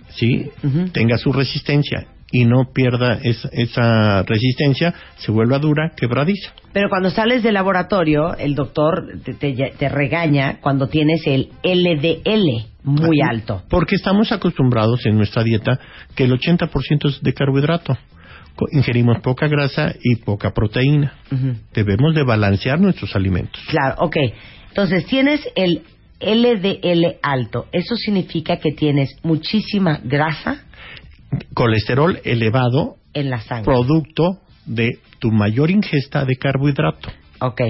¿sí? 0.09 0.49
tenga 0.91 1.17
su 1.17 1.31
resistencia 1.31 2.07
y 2.31 2.45
no 2.45 2.71
pierda 2.73 3.19
esa 3.21 4.23
resistencia, 4.23 4.93
se 5.17 5.31
vuelva 5.31 5.59
dura, 5.59 5.91
quebradiza. 5.95 6.51
Pero 6.73 6.89
cuando 6.89 7.11
sales 7.11 7.43
del 7.43 7.53
laboratorio, 7.53 8.35
el 8.35 8.55
doctor 8.55 9.19
te, 9.39 9.89
regaña 9.89 10.59
cuando 10.59 10.87
tienes 10.87 11.21
el 11.27 11.49
LDL 11.63 12.73
muy 12.83 13.21
alto. 13.21 13.61
Porque 13.69 13.95
estamos 13.95 14.31
acostumbrados 14.31 15.05
en 15.05 15.15
nuestra 15.15 15.43
dieta 15.43 15.79
que 16.15 16.23
el 16.23 16.31
80% 16.31 17.09
es 17.09 17.21
de 17.21 17.33
carbohidrato. 17.35 17.95
Ingerimos 18.71 19.19
poca 19.21 19.47
grasa 19.47 19.93
y 20.01 20.17
poca 20.17 20.51
proteína. 20.51 21.13
Debemos 21.73 22.15
de 22.15 22.23
balancear 22.23 22.79
nuestros 22.79 23.15
alimentos. 23.15 23.61
Claro, 23.67 23.95
ok. 23.99 24.17
Entonces 24.69 25.05
tienes 25.05 25.41
el 25.55 25.83
LDL 26.19 27.17
alto, 27.21 27.67
¿eso 27.71 27.95
significa 27.95 28.57
que 28.57 28.71
tienes 28.71 29.17
muchísima 29.23 29.99
grasa? 30.03 30.63
Colesterol 31.53 32.19
elevado. 32.23 32.95
En 33.13 33.29
la 33.29 33.41
sangre. 33.41 33.65
Producto 33.65 34.39
de 34.65 34.99
tu 35.19 35.31
mayor 35.31 35.69
ingesta 35.69 36.25
de 36.25 36.35
carbohidrato. 36.35 37.11
Ok. 37.39 37.61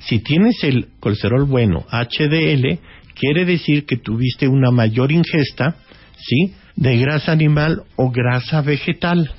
Si 0.00 0.18
tienes 0.20 0.62
el 0.62 0.88
colesterol 1.00 1.44
bueno, 1.44 1.86
HDL, 1.90 2.78
quiere 3.14 3.44
decir 3.44 3.86
que 3.86 3.96
tuviste 3.96 4.46
una 4.48 4.70
mayor 4.70 5.10
ingesta, 5.10 5.76
¿sí? 6.18 6.54
De 6.76 6.96
grasa 6.98 7.32
animal 7.32 7.82
o 7.96 8.10
grasa 8.10 8.60
vegetal. 8.62 9.30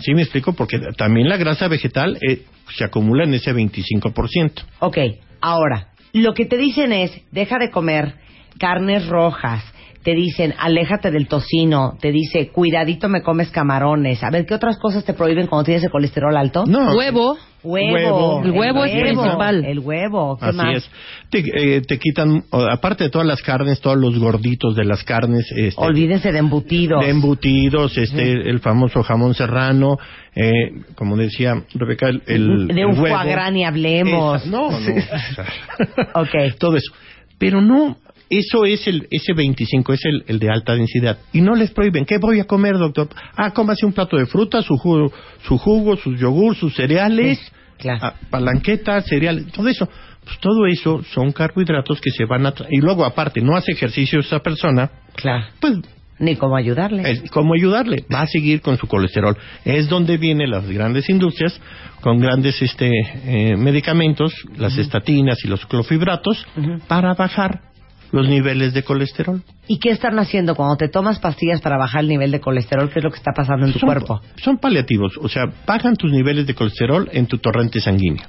¿Sí 0.00 0.14
me 0.14 0.22
explico? 0.22 0.52
Porque 0.52 0.78
también 0.96 1.28
la 1.28 1.36
grasa 1.36 1.68
vegetal 1.68 2.18
eh, 2.20 2.42
se 2.76 2.84
acumula 2.84 3.24
en 3.24 3.34
ese 3.34 3.54
25%. 3.54 4.64
Ok, 4.80 4.98
ahora, 5.40 5.88
lo 6.12 6.34
que 6.34 6.46
te 6.46 6.56
dicen 6.56 6.92
es, 6.92 7.12
deja 7.30 7.58
de 7.58 7.70
comer 7.70 8.14
carnes 8.58 9.06
rojas, 9.06 9.64
te 10.04 10.14
dicen, 10.14 10.54
aléjate 10.58 11.10
del 11.10 11.26
tocino, 11.26 11.96
te 11.98 12.12
dice, 12.12 12.50
cuidadito 12.50 13.08
me 13.08 13.22
comes 13.22 13.48
camarones. 13.50 14.22
A 14.22 14.28
ver, 14.28 14.44
¿qué 14.44 14.52
otras 14.52 14.78
cosas 14.78 15.02
te 15.02 15.14
prohíben 15.14 15.46
cuando 15.46 15.64
tienes 15.64 15.82
el 15.82 15.90
colesterol 15.90 16.36
alto? 16.36 16.64
No. 16.66 16.94
Huevo. 16.94 17.38
Huevo. 17.62 18.42
El 18.44 18.50
huevo 18.50 18.84
es 18.84 18.92
principal. 18.92 19.64
El 19.64 19.78
huevo. 19.78 20.36
¿Qué 20.36 20.44
Así 20.44 20.56
más? 20.58 20.76
es. 20.76 20.90
Te, 21.30 21.38
eh, 21.38 21.80
te, 21.80 21.98
quitan, 21.98 22.44
aparte 22.50 23.04
de 23.04 23.10
todas 23.10 23.26
las 23.26 23.40
carnes, 23.40 23.80
todos 23.80 23.96
los 23.96 24.18
gorditos 24.18 24.76
de 24.76 24.84
las 24.84 25.02
carnes. 25.04 25.50
Este, 25.56 25.80
Olvídense 25.80 26.30
de 26.30 26.38
embutidos. 26.38 27.02
De 27.02 27.08
embutidos, 27.08 27.96
este, 27.96 28.50
el 28.50 28.60
famoso 28.60 29.02
jamón 29.02 29.32
serrano, 29.32 29.96
eh, 30.34 30.82
como 30.94 31.16
decía 31.16 31.64
Rebeca, 31.72 32.10
el, 32.26 32.68
De 32.68 32.84
un 32.84 32.96
foie 32.96 33.14
gras 33.24 33.50
ni 33.50 33.64
hablemos. 33.64 34.44
no, 34.44 34.70
no. 34.70 34.76
ok. 36.20 36.58
Todo 36.58 36.76
eso. 36.76 36.92
Pero 37.38 37.62
no, 37.62 37.96
eso 38.30 38.64
es 38.64 38.86
el, 38.86 39.06
ese 39.10 39.32
25, 39.34 39.92
es 39.92 40.04
el, 40.04 40.24
el, 40.26 40.38
de 40.38 40.50
alta 40.50 40.74
densidad. 40.74 41.18
Y 41.32 41.40
no 41.40 41.54
les 41.54 41.70
prohíben. 41.70 42.04
¿Qué 42.04 42.18
voy 42.18 42.40
a 42.40 42.44
comer, 42.44 42.78
doctor? 42.78 43.08
Ah, 43.36 43.52
cómase 43.52 43.86
un 43.86 43.92
plato 43.92 44.16
de 44.16 44.26
fruta, 44.26 44.62
su 44.62 44.76
jugo, 44.76 45.12
su 45.46 45.58
jugo 45.58 45.96
sus 45.96 46.18
yogur, 46.18 46.56
sus 46.56 46.74
cereales, 46.74 47.38
claro. 47.78 48.00
ah, 48.02 48.14
palanquetas, 48.30 49.06
cereales, 49.06 49.52
todo 49.52 49.68
eso. 49.68 49.88
Pues 50.24 50.38
todo 50.38 50.66
eso 50.66 51.02
son 51.12 51.32
carbohidratos 51.32 52.00
que 52.00 52.10
se 52.10 52.24
van 52.24 52.46
a... 52.46 52.54
y 52.70 52.78
luego, 52.80 53.04
aparte, 53.04 53.42
no 53.42 53.56
hace 53.56 53.72
ejercicio 53.72 54.20
esa 54.20 54.40
persona. 54.40 54.90
Claro. 55.16 55.44
Pues 55.60 55.80
ni 56.18 56.36
cómo 56.36 56.56
ayudarle. 56.56 57.22
¿Cómo 57.30 57.54
ayudarle? 57.54 58.04
Va 58.12 58.22
a 58.22 58.26
seguir 58.26 58.60
con 58.60 58.78
su 58.78 58.86
colesterol. 58.86 59.36
Es 59.64 59.88
donde 59.88 60.16
vienen 60.16 60.50
las 60.50 60.66
grandes 60.70 61.08
industrias 61.10 61.60
con 62.00 62.20
grandes 62.20 62.60
este, 62.62 62.90
eh, 63.26 63.56
medicamentos, 63.56 64.32
las 64.56 64.78
estatinas 64.78 65.44
y 65.44 65.48
los 65.48 65.64
clofibratos, 65.66 66.46
para 66.86 67.14
bajar 67.14 67.73
los 68.14 68.28
niveles 68.28 68.72
de 68.72 68.84
colesterol. 68.84 69.42
¿Y 69.66 69.80
qué 69.80 69.90
están 69.90 70.18
haciendo 70.20 70.54
cuando 70.54 70.76
te 70.76 70.88
tomas 70.88 71.18
pastillas 71.18 71.60
para 71.60 71.76
bajar 71.76 72.02
el 72.02 72.08
nivel 72.08 72.30
de 72.30 72.40
colesterol? 72.40 72.88
¿Qué 72.88 73.00
es 73.00 73.04
lo 73.04 73.10
que 73.10 73.16
está 73.16 73.32
pasando 73.32 73.66
en 73.66 73.72
tu 73.72 73.80
cuerpo? 73.80 74.20
Son 74.36 74.58
paliativos, 74.58 75.18
o 75.20 75.28
sea, 75.28 75.46
bajan 75.66 75.96
tus 75.96 76.12
niveles 76.12 76.46
de 76.46 76.54
colesterol 76.54 77.08
en 77.12 77.26
tu 77.26 77.38
torrente 77.38 77.80
sanguíneo. 77.80 78.24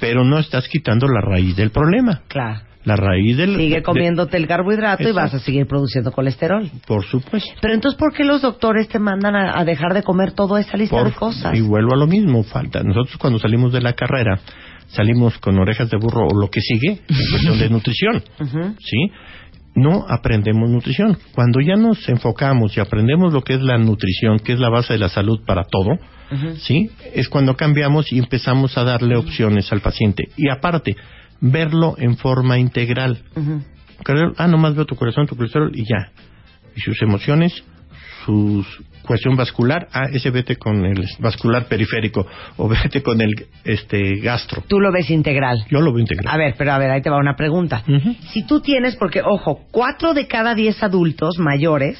Pero 0.00 0.24
no 0.24 0.38
estás 0.38 0.66
quitando 0.66 1.06
la 1.06 1.20
raíz 1.20 1.54
del 1.54 1.70
problema. 1.70 2.22
Claro. 2.26 2.62
La 2.82 2.96
raíz 2.96 3.36
del... 3.36 3.56
Sigue 3.56 3.82
comiéndote 3.82 4.38
el 4.38 4.48
carbohidrato 4.48 5.08
y 5.08 5.12
vas 5.12 5.34
a 5.34 5.38
seguir 5.38 5.66
produciendo 5.66 6.10
colesterol. 6.10 6.68
Por 6.86 7.04
supuesto. 7.04 7.50
Pero 7.60 7.74
entonces, 7.74 7.96
¿por 7.96 8.12
qué 8.12 8.24
los 8.24 8.42
doctores 8.42 8.88
te 8.88 8.98
mandan 8.98 9.36
a, 9.36 9.64
dejar 9.64 9.92
de 9.94 10.02
comer 10.02 10.32
toda 10.32 10.58
esa 10.58 10.76
lista 10.76 11.04
de 11.04 11.12
cosas? 11.12 11.54
Y 11.54 11.60
vuelvo 11.60 11.92
a 11.92 11.96
lo 11.96 12.06
mismo, 12.06 12.42
falta. 12.42 12.82
Nosotros 12.82 13.18
cuando 13.18 13.38
salimos 13.38 13.72
de 13.72 13.82
la 13.82 13.92
carrera 13.92 14.40
salimos 14.92 15.38
con 15.38 15.58
orejas 15.58 15.90
de 15.90 15.96
burro 15.96 16.26
o 16.26 16.38
lo 16.38 16.48
que 16.50 16.60
sigue 16.60 17.00
en 17.08 17.30
cuestión 17.30 17.58
de 17.58 17.70
nutrición, 17.70 18.22
¿sí? 18.78 19.10
no 19.74 20.04
aprendemos 20.08 20.68
nutrición. 20.68 21.16
Cuando 21.34 21.60
ya 21.60 21.76
nos 21.76 22.08
enfocamos 22.08 22.76
y 22.76 22.80
aprendemos 22.80 23.32
lo 23.32 23.42
que 23.42 23.54
es 23.54 23.60
la 23.60 23.78
nutrición, 23.78 24.38
que 24.38 24.52
es 24.52 24.58
la 24.58 24.68
base 24.68 24.94
de 24.94 24.98
la 24.98 25.08
salud 25.08 25.40
para 25.46 25.64
todo, 25.64 25.98
¿sí? 26.58 26.90
Es 27.14 27.28
cuando 27.28 27.56
cambiamos 27.56 28.12
y 28.12 28.18
empezamos 28.18 28.76
a 28.76 28.84
darle 28.84 29.16
opciones 29.16 29.72
al 29.72 29.80
paciente. 29.80 30.28
Y 30.36 30.48
aparte, 30.48 30.96
verlo 31.40 31.94
en 31.98 32.16
forma 32.16 32.58
integral. 32.58 33.22
Ah, 34.36 34.48
nomás 34.48 34.74
veo 34.74 34.86
tu 34.86 34.96
corazón, 34.96 35.26
tu 35.26 35.36
colesterol 35.36 35.70
y 35.74 35.84
ya. 35.84 36.12
Y 36.76 36.80
sus 36.80 37.00
emociones, 37.02 37.64
su 38.24 38.64
cuestión 39.02 39.36
vascular, 39.36 39.88
ah, 39.92 40.06
ese 40.12 40.30
vete 40.30 40.56
con 40.56 40.84
el 40.84 41.06
vascular 41.18 41.66
periférico 41.66 42.26
o 42.56 42.68
vete 42.68 43.02
con 43.02 43.20
el 43.20 43.46
este 43.64 44.16
gastro. 44.20 44.62
Tú 44.68 44.80
lo 44.80 44.92
ves 44.92 45.10
integral. 45.10 45.64
Yo 45.70 45.80
lo 45.80 45.92
veo 45.92 46.00
integral. 46.00 46.32
A 46.32 46.38
ver, 46.38 46.54
pero 46.56 46.72
a 46.72 46.78
ver, 46.78 46.90
ahí 46.90 47.02
te 47.02 47.10
va 47.10 47.18
una 47.18 47.36
pregunta. 47.36 47.82
Si 48.32 48.46
tú 48.46 48.60
tienes, 48.60 48.96
porque 48.96 49.22
ojo, 49.22 49.60
cuatro 49.70 50.14
de 50.14 50.26
cada 50.26 50.54
diez 50.54 50.82
adultos 50.82 51.38
mayores 51.38 51.98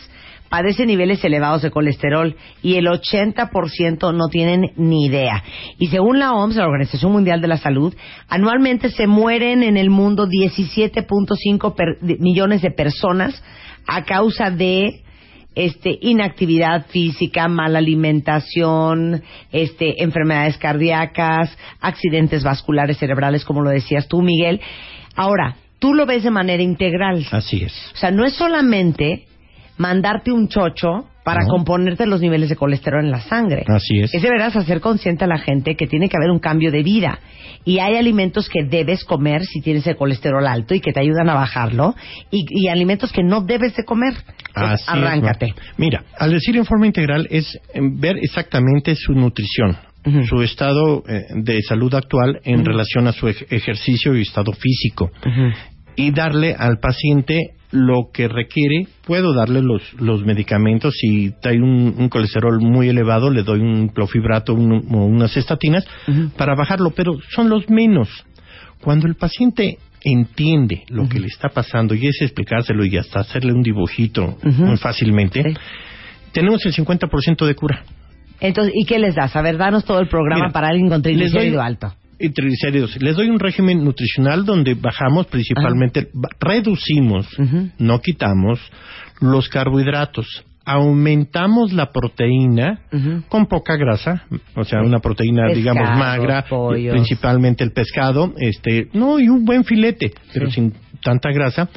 padecen 0.49 0.89
niveles 0.89 1.25
elevados 1.25 1.63
de 1.63 1.71
colesterol 1.71 2.37
y 2.61 2.75
el 2.75 2.87
80% 2.87 4.15
no 4.15 4.29
tienen 4.29 4.73
ni 4.77 5.07
idea. 5.07 5.43
Y 5.79 5.87
según 5.87 6.19
la 6.19 6.33
OMS, 6.33 6.57
la 6.57 6.67
Organización 6.67 7.13
Mundial 7.13 7.41
de 7.41 7.49
la 7.49 7.57
Salud, 7.57 7.95
anualmente 8.29 8.91
se 8.91 9.07
mueren 9.07 9.63
en 9.63 9.77
el 9.77 9.91
mundo 9.91 10.27
17.5 10.27 12.19
millones 12.19 12.63
de 12.63 12.73
personas 12.73 13.43
a 13.87 14.05
causa 14.05 14.51
de 14.51 15.03
este 15.55 15.99
inactividad 16.01 16.87
física, 16.87 17.49
mala 17.49 17.79
alimentación, 17.79 19.23
este 19.53 20.03
enfermedades 20.03 20.57
cardíacas, 20.59 21.57
accidentes 21.81 22.45
vasculares 22.45 22.99
cerebrales, 22.99 23.45
como 23.45 23.63
lo 23.63 23.71
decías 23.71 24.09
tú, 24.09 24.23
Miguel. 24.23 24.61
Ahora, 25.17 25.57
tú 25.79 25.95
lo 25.95 26.07
ves 26.07 26.23
de 26.23 26.31
manera 26.31 26.63
integral. 26.63 27.27
Así 27.31 27.65
es. 27.65 27.75
O 27.95 27.97
sea, 27.97 28.11
no 28.11 28.25
es 28.25 28.35
solamente 28.35 29.27
mandarte 29.77 30.33
un 30.33 30.49
chocho 30.49 31.10
para 31.25 31.47
componerte 31.47 32.07
los 32.07 32.21
niveles 32.21 32.49
de 32.49 32.57
colesterol 32.57 33.05
en 33.05 33.11
la 33.11 33.21
sangre. 33.21 33.65
Así 33.69 34.01
es. 34.01 34.15
Es 34.15 34.23
de 34.23 34.31
veras 34.31 34.57
hacer 34.57 34.81
consciente 34.81 35.25
a 35.25 35.27
la 35.27 35.39
gente 35.39 35.77
que 35.77 35.87
tiene 35.87 36.09
que 36.09 36.17
haber 36.17 36.31
un 36.31 36.39
cambio 36.39 36.71
de 36.71 36.83
vida. 36.83 37.21
Y 37.65 37.79
hay 37.79 37.97
alimentos 37.97 38.49
que 38.49 38.65
debes 38.65 39.05
comer 39.05 39.45
si 39.45 39.61
tienes 39.61 39.87
el 39.87 39.97
colesterol 39.97 40.47
alto 40.47 40.75
y 40.75 40.81
que 40.81 40.93
te 40.93 41.01
ayudan 41.01 41.29
a 41.29 41.35
bajarlo. 41.35 41.95
Y, 42.31 42.69
alimentos 42.69 43.13
que 43.13 43.23
no 43.23 43.43
debes 43.43 43.77
de 43.77 43.85
comer. 43.85 44.15
Así 44.55 44.85
arráncate. 44.87 45.55
Mira, 45.77 46.05
al 46.19 46.31
decir 46.31 46.57
en 46.57 46.65
forma 46.65 46.87
integral 46.87 47.27
es 47.31 47.59
ver 47.75 48.17
exactamente 48.19 48.95
su 48.95 49.13
nutrición. 49.13 49.77
su 50.27 50.41
estado 50.43 51.05
eh, 51.07 51.25
de 51.35 51.61
salud 51.61 51.95
actual 51.95 52.41
en 52.45 52.65
relación 52.65 53.07
a 53.07 53.13
su 53.13 53.29
ejercicio 53.29 54.17
y 54.17 54.23
estado 54.23 54.53
físico 54.53 55.11
y 55.95 56.11
darle 56.13 56.55
al 56.59 56.79
paciente 56.79 57.51
lo 57.73 58.11
que 58.13 58.29
requiere, 58.29 58.89
puedo 59.07 59.33
darle 59.35 59.63
los, 59.63 59.83
los 59.95 60.25
medicamentos. 60.25 60.95
Si 60.97 61.33
hay 61.45 61.59
un, 61.59 62.09
colesterol 62.09 62.61
muy 62.61 62.89
elevado, 62.89 63.31
le 63.31 63.43
doy 63.43 63.61
un 63.61 63.89
clofibrato 63.89 64.55
o 64.55 64.57
unas 64.57 65.37
estatinas 65.37 65.87
para 66.37 66.55
bajarlo, 66.55 66.91
pero 66.91 67.19
son 67.31 67.49
los 67.49 67.69
menos. 67.71 68.09
Cuando 68.83 69.07
el 69.07 69.15
paciente 69.15 69.79
entiende 70.03 70.85
lo 70.89 71.09
que 71.09 71.21
le 71.21 71.27
está 71.27 71.51
pasando 71.51 71.95
y 71.95 72.07
es 72.07 72.21
explicárselo 72.23 72.85
y 72.85 72.97
hasta 72.97 73.21
hacerle 73.21 73.53
un 73.53 73.63
dibujito 73.63 74.39
muy 74.43 74.77
fácilmente, 74.77 75.55
tenemos 76.33 76.65
el 76.67 76.75
50% 76.75 77.47
de 77.47 77.55
cura. 77.55 77.85
Entonces, 78.41 78.73
¿y 78.75 78.87
qué 78.87 78.99
les 78.99 79.15
das? 79.15 79.37
A 79.37 79.43
ver, 79.43 79.59
danos 79.59 79.85
todo 79.85 80.01
el 80.01 80.09
programa 80.09 80.51
para 80.51 80.69
alguien 80.69 80.89
con 80.89 81.03
triglicérido 81.03 81.61
alto 81.61 81.95
y 82.21 82.31
triglicéridos. 82.31 83.01
Les 83.01 83.17
doy 83.17 83.29
un 83.29 83.41
régimen 83.41 83.83
nutricional 83.83 84.45
donde 84.45 84.75
bajamos 84.75 85.27
principalmente, 85.27 86.09
reducimos, 86.39 87.27
no 87.79 88.01
quitamos 88.01 88.61
los 89.21 89.49
carbohidratos. 89.49 90.45
Aumentamos 90.65 91.73
la 91.73 91.91
proteína 91.91 92.83
con 93.29 93.47
poca 93.47 93.77
grasa, 93.77 94.25
o 94.55 94.65
sea, 94.65 94.83
una 94.83 95.01
proteína, 95.01 95.49
digamos, 95.53 95.89
magra, 95.99 96.45
principalmente 96.91 97.65
el 97.65 97.73
pescado, 97.73 98.35
este, 98.37 98.89
no, 98.93 99.19
y 99.19 99.29
un 99.29 99.45
buen 99.45 99.65
filete, 99.65 100.13
pero 100.33 100.51
sin 100.51 100.75
tanta 101.03 101.31
grasa. 101.33 101.69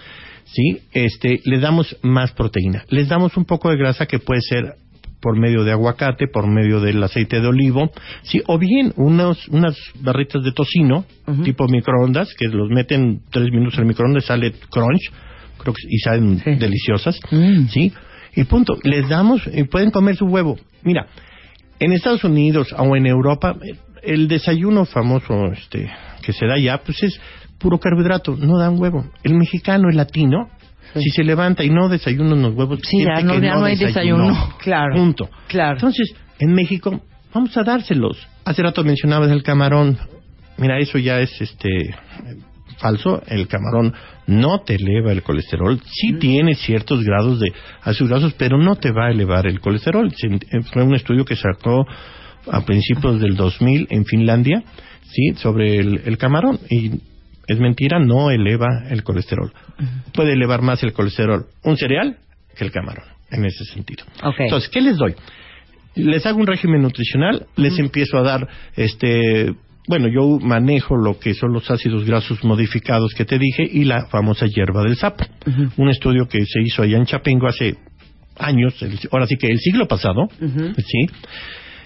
¿sí? 0.45 0.81
Este, 0.91 1.39
les 1.45 1.61
damos 1.61 1.97
más 2.01 2.33
proteína. 2.33 2.83
Les 2.89 3.07
damos 3.07 3.37
un 3.37 3.45
poco 3.45 3.69
de 3.69 3.77
grasa 3.77 4.05
que 4.05 4.19
puede 4.19 4.41
ser 4.41 4.75
por 5.23 5.39
medio 5.39 5.63
de 5.63 5.71
aguacate, 5.71 6.27
por 6.27 6.45
medio 6.47 6.81
del 6.81 7.01
aceite 7.01 7.39
de 7.39 7.47
olivo, 7.47 7.89
sí, 8.23 8.41
o 8.45 8.59
bien 8.59 8.91
unos, 8.97 9.47
unas 9.47 9.77
barritas 10.01 10.43
de 10.43 10.51
tocino, 10.51 11.05
tipo 11.45 11.65
microondas, 11.69 12.33
que 12.37 12.49
los 12.49 12.69
meten 12.69 13.21
tres 13.31 13.49
minutos 13.49 13.75
en 13.75 13.83
el 13.83 13.87
microondas, 13.87 14.25
sale 14.25 14.51
crunch, 14.69 15.11
creo 15.57 15.73
que, 15.73 15.81
y 15.89 15.97
salen 15.99 16.43
deliciosas, 16.59 17.17
mm. 17.31 17.67
sí, 17.67 17.93
y 18.35 18.43
punto. 18.43 18.77
Les 18.83 19.07
damos, 19.07 19.41
y 19.51 19.63
pueden 19.63 19.91
comer 19.91 20.17
su 20.17 20.25
huevo. 20.25 20.57
Mira, 20.83 21.07
en 21.79 21.93
Estados 21.93 22.25
Unidos 22.25 22.75
o 22.77 22.95
en 22.97 23.05
Europa, 23.05 23.55
el 24.01 24.27
desayuno 24.27 24.83
famoso 24.83 25.53
este 25.53 25.89
que 26.21 26.33
se 26.33 26.45
da 26.45 26.57
ya, 26.57 26.79
pues 26.79 27.01
es 27.01 27.17
puro 27.59 27.79
carbohidrato, 27.79 28.35
no 28.35 28.57
dan 28.57 28.77
huevo. 28.77 29.05
El 29.23 29.35
mexicano, 29.35 29.87
el 29.89 29.95
latino, 29.95 30.49
si 30.95 31.09
se 31.09 31.23
levanta 31.23 31.63
y 31.63 31.69
no 31.69 31.89
desayuna 31.89 32.33
unos 32.33 32.55
huevos, 32.55 32.79
sí, 32.83 33.03
ya 33.03 33.21
no, 33.21 33.39
no, 33.39 33.65
hay 33.65 33.75
desayuno. 33.75 34.55
Claro. 34.59 34.95
Punto. 34.95 35.29
Claro. 35.47 35.73
Entonces, 35.73 36.15
en 36.39 36.53
México, 36.53 37.01
vamos 37.33 37.55
a 37.57 37.63
dárselos. 37.63 38.27
Hace 38.45 38.63
rato 38.63 38.83
mencionabas 38.83 39.31
el 39.31 39.43
camarón. 39.43 39.97
Mira, 40.57 40.77
eso 40.79 40.97
ya 40.97 41.19
es 41.19 41.41
este 41.41 41.95
falso. 42.77 43.21
El 43.27 43.47
camarón 43.47 43.93
no 44.27 44.59
te 44.59 44.75
eleva 44.75 45.11
el 45.11 45.23
colesterol. 45.23 45.79
Sí 45.85 46.13
mm. 46.13 46.19
tiene 46.19 46.55
ciertos 46.55 47.03
grados 47.03 47.39
de 47.39 47.51
ácidos 47.81 48.09
grasos, 48.09 48.33
pero 48.37 48.57
no 48.57 48.75
te 48.75 48.91
va 48.91 49.07
a 49.07 49.11
elevar 49.11 49.47
el 49.47 49.59
colesterol. 49.59 50.13
Fue 50.71 50.83
un 50.83 50.95
estudio 50.95 51.25
que 51.25 51.35
sacó 51.35 51.85
a 52.51 52.61
principios 52.65 53.19
del 53.19 53.35
2000 53.35 53.87
en 53.89 54.05
Finlandia, 54.05 54.63
sí, 55.09 55.33
sobre 55.37 55.77
el, 55.77 56.01
el 56.05 56.17
camarón 56.17 56.59
y 56.69 56.91
es 57.47 57.59
mentira, 57.59 57.99
no 57.99 58.31
eleva 58.31 58.67
el 58.89 59.03
colesterol. 59.03 59.51
Puede 60.13 60.33
elevar 60.33 60.61
más 60.61 60.83
el 60.83 60.93
colesterol 60.93 61.45
un 61.63 61.77
cereal 61.77 62.17
que 62.55 62.63
el 62.63 62.71
camarón, 62.71 63.05
en 63.31 63.45
ese 63.45 63.65
sentido. 63.65 64.05
Entonces, 64.45 64.69
¿qué 64.69 64.81
les 64.81 64.97
doy? 64.97 65.15
Les 65.95 66.25
hago 66.25 66.39
un 66.39 66.47
régimen 66.47 66.81
nutricional, 66.81 67.45
les 67.55 67.77
empiezo 67.77 68.17
a 68.17 68.23
dar 68.23 68.47
este 68.75 69.53
bueno, 69.87 70.07
yo 70.07 70.39
manejo 70.39 70.95
lo 70.95 71.19
que 71.19 71.33
son 71.33 71.51
los 71.51 71.69
ácidos 71.69 72.05
grasos 72.05 72.43
modificados 72.43 73.13
que 73.13 73.25
te 73.25 73.37
dije 73.37 73.63
y 73.69 73.83
la 73.83 74.05
famosa 74.05 74.45
hierba 74.45 74.81
del 74.81 74.95
sapo. 74.95 75.25
Un 75.77 75.89
estudio 75.89 76.27
que 76.27 76.45
se 76.45 76.61
hizo 76.61 76.83
allá 76.83 76.97
en 76.97 77.05
Chapingo 77.05 77.47
hace 77.47 77.75
años, 78.37 78.73
ahora 79.11 79.27
sí 79.27 79.35
que 79.35 79.47
el 79.47 79.59
siglo 79.59 79.87
pasado, 79.87 80.27
¿sí? 80.39 81.07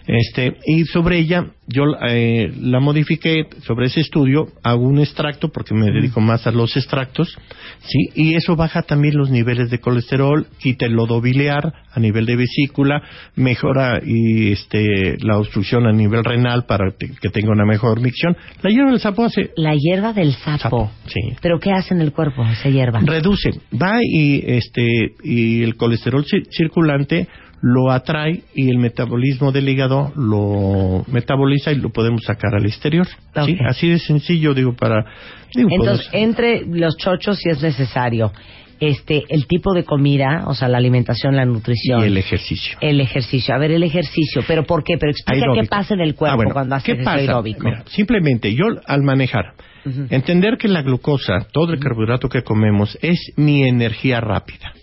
Este, 0.08 0.56
y 0.66 0.86
sobre 0.86 1.20
ella, 1.20 1.48
yo 1.68 1.84
eh, 2.10 2.50
la 2.62 2.80
modifiqué 2.80 3.46
sobre 3.64 3.88
ese 3.88 4.00
estudio, 4.00 4.48
hago 4.64 4.84
un 4.84 5.00
extracto 5.00 5.50
porque 5.50 5.74
me 5.74 5.92
dedico 5.92 6.22
más 6.22 6.48
a 6.48 6.52
los 6.52 6.78
extractos, 6.78 7.38
¿sí? 7.82 8.10
Y 8.16 8.36
eso 8.36 8.56
baja 8.56 8.84
también 8.84 9.18
los 9.18 9.30
niveles 9.30 9.70
de 9.70 9.80
colesterol, 9.80 10.48
quita 10.60 10.86
el 10.86 10.94
lodo 10.94 11.20
biliar 11.20 11.74
a 11.92 12.00
nivel 12.00 12.26
de 12.26 12.38
vesícula, 12.38 13.02
mejora 13.36 14.00
y 14.02 14.54
este, 14.54 15.18
la 15.20 15.38
obstrucción 15.38 15.86
a 15.88 15.92
nivel 15.92 16.24
renal 16.24 16.66
para 16.66 16.92
que 16.98 17.30
tenga 17.30 17.52
una 17.52 17.66
mejor 17.66 18.00
micción. 18.00 18.38
La 18.62 18.70
hierba 18.70 18.92
del 18.92 19.02
sapo 19.02 19.26
hace... 19.26 19.52
La 19.58 19.76
hierba 19.76 20.14
del 20.14 20.34
sapo. 20.36 20.90
sí. 21.08 21.36
¿Pero 21.42 21.60
qué 21.60 21.72
hace 21.74 21.94
en 21.94 22.00
el 22.00 22.14
cuerpo 22.14 22.46
esa 22.46 22.70
hierba? 22.70 23.02
Reduce, 23.04 23.50
va 23.74 24.00
y, 24.02 24.42
este, 24.46 25.16
y 25.24 25.64
el 25.64 25.76
colesterol 25.76 26.26
circulante 26.50 27.28
lo 27.62 27.92
atrae 27.92 28.44
y 28.54 28.70
el 28.70 28.78
metabolismo 28.78 29.52
del 29.52 29.68
hígado 29.70 30.12
lo 30.16 31.04
metaboliza 31.12 31.72
y 31.72 31.76
lo 31.76 31.90
podemos 31.90 32.24
sacar 32.24 32.56
al 32.56 32.66
exterior. 32.66 33.08
¿sí? 33.46 33.58
Así 33.68 33.90
de 33.90 34.00
sencillo, 34.00 34.54
digo, 34.54 34.76
para... 34.76 35.06
Entonces, 35.56 36.10
entre 36.12 36.66
los 36.66 36.98
chochos 36.98 37.40
si 37.40 37.50
es 37.50 37.62
necesario. 37.62 38.32
Este, 38.80 39.24
el 39.30 39.48
tipo 39.48 39.74
de 39.74 39.84
comida, 39.84 40.44
o 40.46 40.54
sea, 40.54 40.68
la 40.68 40.78
alimentación, 40.78 41.36
la 41.36 41.46
nutrición. 41.46 42.02
Y 42.02 42.08
el 42.08 42.18
ejercicio. 42.18 42.78
El 42.80 43.02
ejercicio. 43.02 43.56
A 43.56 43.58
ver, 43.58 43.72
el 43.72 43.82
ejercicio. 43.82 44.44
¿Pero 44.48 44.66
por 44.66 44.84
qué? 44.84 44.98
Pero 45.00 45.12
explica 45.12 45.48
qué 45.56 45.68
pasa 45.68 45.96
en 45.96 46.02
el 46.02 46.14
cuerpo 46.14 46.44
ah, 46.48 46.54
cuando 46.54 46.76
haces 46.76 46.96
¿qué 46.96 47.10
aeróbico. 47.10 47.68
simplemente, 47.88 48.54
yo 48.54 48.66
al 48.86 49.02
manejar, 49.02 49.54
entender 50.10 50.58
que 50.58 50.68
la 50.68 50.82
glucosa, 50.82 51.48
todo 51.52 51.74
el 51.74 51.80
carbohidrato 51.80 52.30
que 52.30 52.44
comemos, 52.44 52.98
es 53.02 53.34
mi 53.36 53.68
energía 53.68 54.20
rápida. 54.20 54.74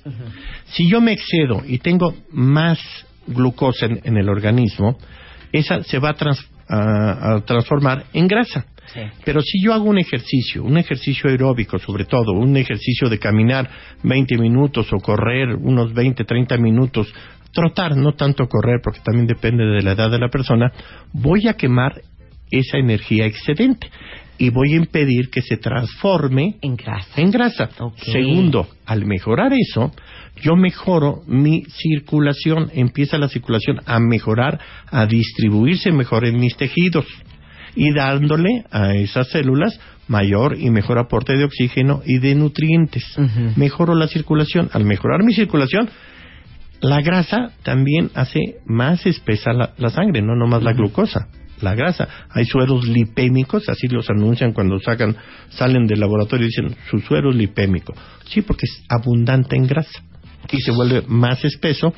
Si 0.66 0.88
yo 0.88 1.00
me 1.00 1.12
excedo 1.12 1.62
y 1.66 1.78
tengo 1.78 2.14
más 2.30 2.78
glucosa 3.26 3.86
en, 3.86 4.16
el 4.16 4.28
organismo, 4.28 4.98
esa 5.52 5.82
se 5.84 5.98
va 5.98 6.14
a, 6.68 7.40
transformar 7.44 8.04
en 8.12 8.28
grasa. 8.28 8.66
Pero 9.24 9.40
si 9.40 9.62
yo 9.62 9.72
hago 9.72 9.84
un 9.84 9.98
ejercicio, 9.98 10.62
un 10.62 10.78
ejercicio 10.78 11.30
aeróbico 11.30 11.78
sobre 11.78 12.04
todo, 12.04 12.32
un 12.32 12.56
ejercicio 12.56 13.08
de 13.08 13.18
caminar 13.18 13.68
20 14.02 14.38
minutos 14.38 14.92
o 14.92 14.98
correr 14.98 15.54
unos 15.54 15.92
20, 15.92 16.24
30 16.24 16.56
minutos, 16.58 17.12
trotar, 17.52 17.96
no 17.96 18.12
tanto 18.12 18.46
correr 18.46 18.80
porque 18.82 19.00
también 19.00 19.26
depende 19.26 19.64
de 19.64 19.82
la 19.82 19.92
edad 19.92 20.10
de 20.10 20.18
la 20.18 20.28
persona, 20.28 20.70
voy 21.12 21.48
a 21.48 21.54
quemar 21.54 22.02
esa 22.50 22.78
energía 22.78 23.26
excedente. 23.26 23.88
Y 24.38 24.50
voy 24.50 24.72
a 24.74 24.76
impedir 24.76 25.30
que 25.30 25.42
se 25.42 25.56
transforme 25.56 26.56
En 26.60 26.76
grasa. 26.76 27.20
en 27.20 27.30
grasa. 27.30 27.70
Ok. 27.78 27.98
Segundo, 27.98 28.66
al 28.86 29.04
mejorar 29.06 29.52
eso, 29.52 29.92
yo 30.42 30.56
mejoro 30.56 31.22
mi 31.26 31.62
circulación, 31.68 32.70
empieza 32.74 33.18
la 33.18 33.28
circulación 33.28 33.80
a 33.86 34.00
mejorar, 34.00 34.58
a 34.90 35.06
distribuirse 35.06 35.92
mejor 35.92 36.24
en 36.26 36.38
mis 36.40 36.56
tejidos 36.56 37.06
y 37.76 37.92
dándole 37.92 38.64
a 38.70 38.94
esas 38.94 39.28
células 39.30 39.78
mayor 40.08 40.56
y 40.58 40.70
mejor 40.70 40.98
aporte 40.98 41.36
de 41.36 41.44
oxígeno 41.44 42.02
y 42.04 42.18
de 42.18 42.34
nutrientes. 42.34 43.04
Mejoro 43.56 43.94
la 43.94 44.06
circulación. 44.08 44.68
Al 44.72 44.84
mejorar 44.84 45.22
mi 45.24 45.32
circulación, 45.32 45.88
la 46.80 47.00
grasa 47.00 47.52
también 47.62 48.10
hace 48.14 48.56
más 48.66 49.06
espesa 49.06 49.52
la, 49.52 49.72
la 49.78 49.88
sangre, 49.90 50.20
no 50.20 50.34
nomás 50.36 50.62
la 50.62 50.72
glucosa, 50.74 51.28
la 51.64 51.74
grasa. 51.74 52.08
Hay 52.30 52.44
sueros 52.44 52.86
lipémicos, 52.86 53.68
así 53.68 53.88
los 53.88 54.08
anuncian 54.10 54.52
cuando 54.52 54.78
sacan, 54.78 55.16
salen 55.48 55.86
del 55.86 56.00
laboratorio 56.00 56.46
y 56.46 56.50
dicen 56.50 56.76
su 56.90 57.00
suero 57.00 57.30
es 57.30 57.36
lipémico. 57.36 57.94
Sí, 58.26 58.42
porque 58.42 58.66
es 58.66 58.84
abundante 58.88 59.56
en 59.56 59.66
grasa 59.66 60.02
y 60.50 60.60
se 60.60 60.70
vuelve 60.70 61.02
más 61.08 61.44
espeso 61.44 61.94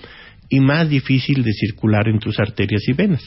y 0.48 0.60
más 0.60 0.88
difícil 0.88 1.42
de 1.42 1.52
circular 1.52 2.08
en 2.08 2.18
tus 2.18 2.38
arterias 2.38 2.82
y 2.88 2.92
venas. 2.92 3.22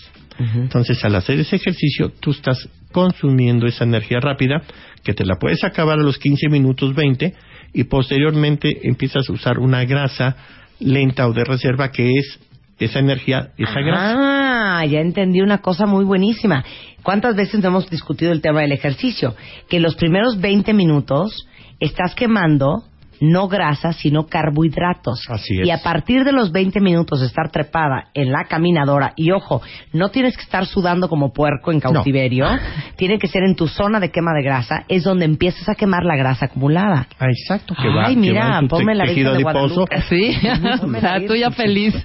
Entonces, 0.55 1.03
al 1.03 1.15
hacer 1.15 1.37
ese 1.37 1.57
ejercicio, 1.57 2.13
tú 2.17 2.31
estás 2.31 2.69
consumiendo 2.93 3.67
esa 3.67 3.83
energía 3.83 4.19
rápida 4.21 4.61
que 5.03 5.13
te 5.13 5.25
la 5.25 5.35
puedes 5.35 5.65
acabar 5.65 5.99
a 5.99 6.01
los 6.01 6.17
15 6.17 6.47
minutos 6.47 6.95
20 6.95 7.33
y 7.73 7.83
posteriormente 7.83 8.87
empiezas 8.87 9.29
a 9.29 9.33
usar 9.33 9.59
una 9.59 9.83
grasa 9.83 10.37
lenta 10.79 11.27
o 11.27 11.33
de 11.33 11.43
reserva 11.43 11.91
que 11.91 12.09
es 12.09 12.39
esa 12.79 12.99
energía, 12.99 13.51
esa 13.57 13.81
grasa. 13.81 14.48
Ah, 14.79 14.85
ya 14.85 15.01
entendí 15.01 15.41
una 15.41 15.57
cosa 15.57 15.85
muy 15.85 16.05
buenísima. 16.05 16.63
¿Cuántas 17.03 17.35
veces 17.35 17.61
hemos 17.61 17.89
discutido 17.89 18.31
el 18.31 18.41
tema 18.41 18.61
del 18.61 18.71
ejercicio? 18.71 19.35
Que 19.67 19.81
los 19.81 19.95
primeros 19.95 20.39
20 20.39 20.73
minutos 20.73 21.45
estás 21.81 22.15
quemando 22.15 22.85
no 23.21 23.47
grasa, 23.47 23.93
sino 23.93 24.27
carbohidratos. 24.27 25.21
Así 25.29 25.59
es. 25.61 25.67
Y 25.67 25.71
a 25.71 25.79
partir 25.83 26.23
de 26.23 26.31
los 26.31 26.51
20 26.51 26.79
minutos 26.81 27.21
de 27.21 27.27
estar 27.27 27.51
trepada 27.51 28.09
en 28.13 28.31
la 28.31 28.45
caminadora, 28.45 29.13
y 29.15 29.31
ojo, 29.31 29.61
no 29.93 30.09
tienes 30.09 30.35
que 30.37 30.43
estar 30.43 30.65
sudando 30.65 31.09
como 31.09 31.33
puerco 31.33 31.71
en 31.71 31.79
cautiverio, 31.79 32.47
tiene 32.97 33.17
que 33.19 33.27
ser 33.27 33.43
en 33.43 33.55
tu 33.55 33.67
zona 33.67 33.99
de 33.99 34.09
quema 34.11 34.33
de 34.33 34.43
grasa, 34.43 34.83
es 34.87 35.03
donde 35.03 35.25
empiezas 35.25 35.67
a 35.69 35.75
quemar 35.75 36.03
la 36.03 36.15
grasa 36.15 36.45
acumulada. 36.45 37.07
Ah, 37.19 37.27
exacto, 37.29 37.73
que 37.75 37.87
Ay, 37.87 37.93
va, 37.95 38.07
que 38.09 38.15
mira, 38.15 38.61
va 38.61 38.67
ponme 38.67 38.95
la 38.95 39.05
tejido 39.05 39.33
Virgen 39.35 39.43
de 39.45 39.49
adiposo. 39.49 39.85
Guadalupe. 39.85 40.01
Sí, 40.09 40.37
o 40.83 40.87
la 40.87 40.99
sea, 40.99 41.27
tú 41.27 41.35
ya 41.35 41.51
feliz. 41.51 41.95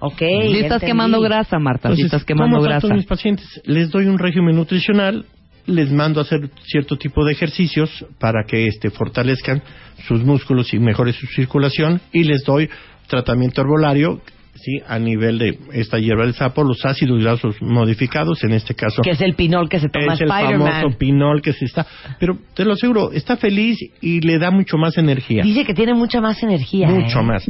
Ok. 0.00 0.18
Sí 0.26 0.26
ya 0.52 0.58
estás 0.60 0.82
entendí. 0.82 0.86
quemando 0.86 1.20
grasa, 1.20 1.58
Marta, 1.58 1.88
sí 1.88 2.02
Entonces, 2.02 2.04
estás 2.06 2.24
quemando 2.24 2.56
¿cómo 2.58 2.68
grasa. 2.68 2.86
a 2.86 2.94
mis 2.96 3.06
pacientes? 3.06 3.60
Les 3.64 3.90
doy 3.90 4.06
un 4.06 4.18
régimen 4.18 4.54
nutricional, 4.56 5.24
les 5.66 5.90
mando 5.90 6.20
a 6.20 6.22
hacer 6.22 6.50
cierto 6.64 6.96
tipo 6.96 7.24
de 7.24 7.32
ejercicios 7.32 8.04
para 8.18 8.44
que 8.46 8.66
este, 8.66 8.90
fortalezcan 8.90 9.62
sus 10.06 10.24
músculos 10.24 10.72
y 10.72 10.78
mejore 10.78 11.12
su 11.12 11.26
circulación 11.26 12.00
y 12.12 12.24
les 12.24 12.44
doy 12.44 12.68
tratamiento 13.08 13.60
herbolario 13.60 14.20
sí 14.56 14.80
a 14.86 14.98
nivel 14.98 15.38
de 15.38 15.58
esta 15.72 15.98
hierba 15.98 16.24
del 16.24 16.34
sapo, 16.34 16.64
los 16.64 16.84
ácidos 16.84 17.22
grasos 17.22 17.60
modificados, 17.60 18.42
en 18.44 18.52
este 18.52 18.74
caso 18.74 19.02
Que 19.02 19.10
es 19.10 19.20
el 19.20 19.34
pinol 19.34 19.68
que 19.68 19.78
se 19.78 19.88
toma 19.88 20.14
es 20.14 20.20
el 20.20 20.28
famoso 20.28 20.96
pinol 20.98 21.42
que 21.42 21.52
se 21.52 21.66
está, 21.66 21.86
pero 22.18 22.38
te 22.54 22.64
lo 22.64 22.72
aseguro, 22.72 23.12
está 23.12 23.36
feliz 23.36 23.78
y 24.00 24.20
le 24.20 24.38
da 24.38 24.50
mucho 24.50 24.76
más 24.76 24.96
energía. 24.98 25.42
Dice 25.42 25.64
que 25.64 25.74
tiene 25.74 25.94
mucha 25.94 26.20
más 26.20 26.42
energía. 26.42 26.88
Mucho 26.88 27.20
¿eh? 27.20 27.22
más. 27.22 27.46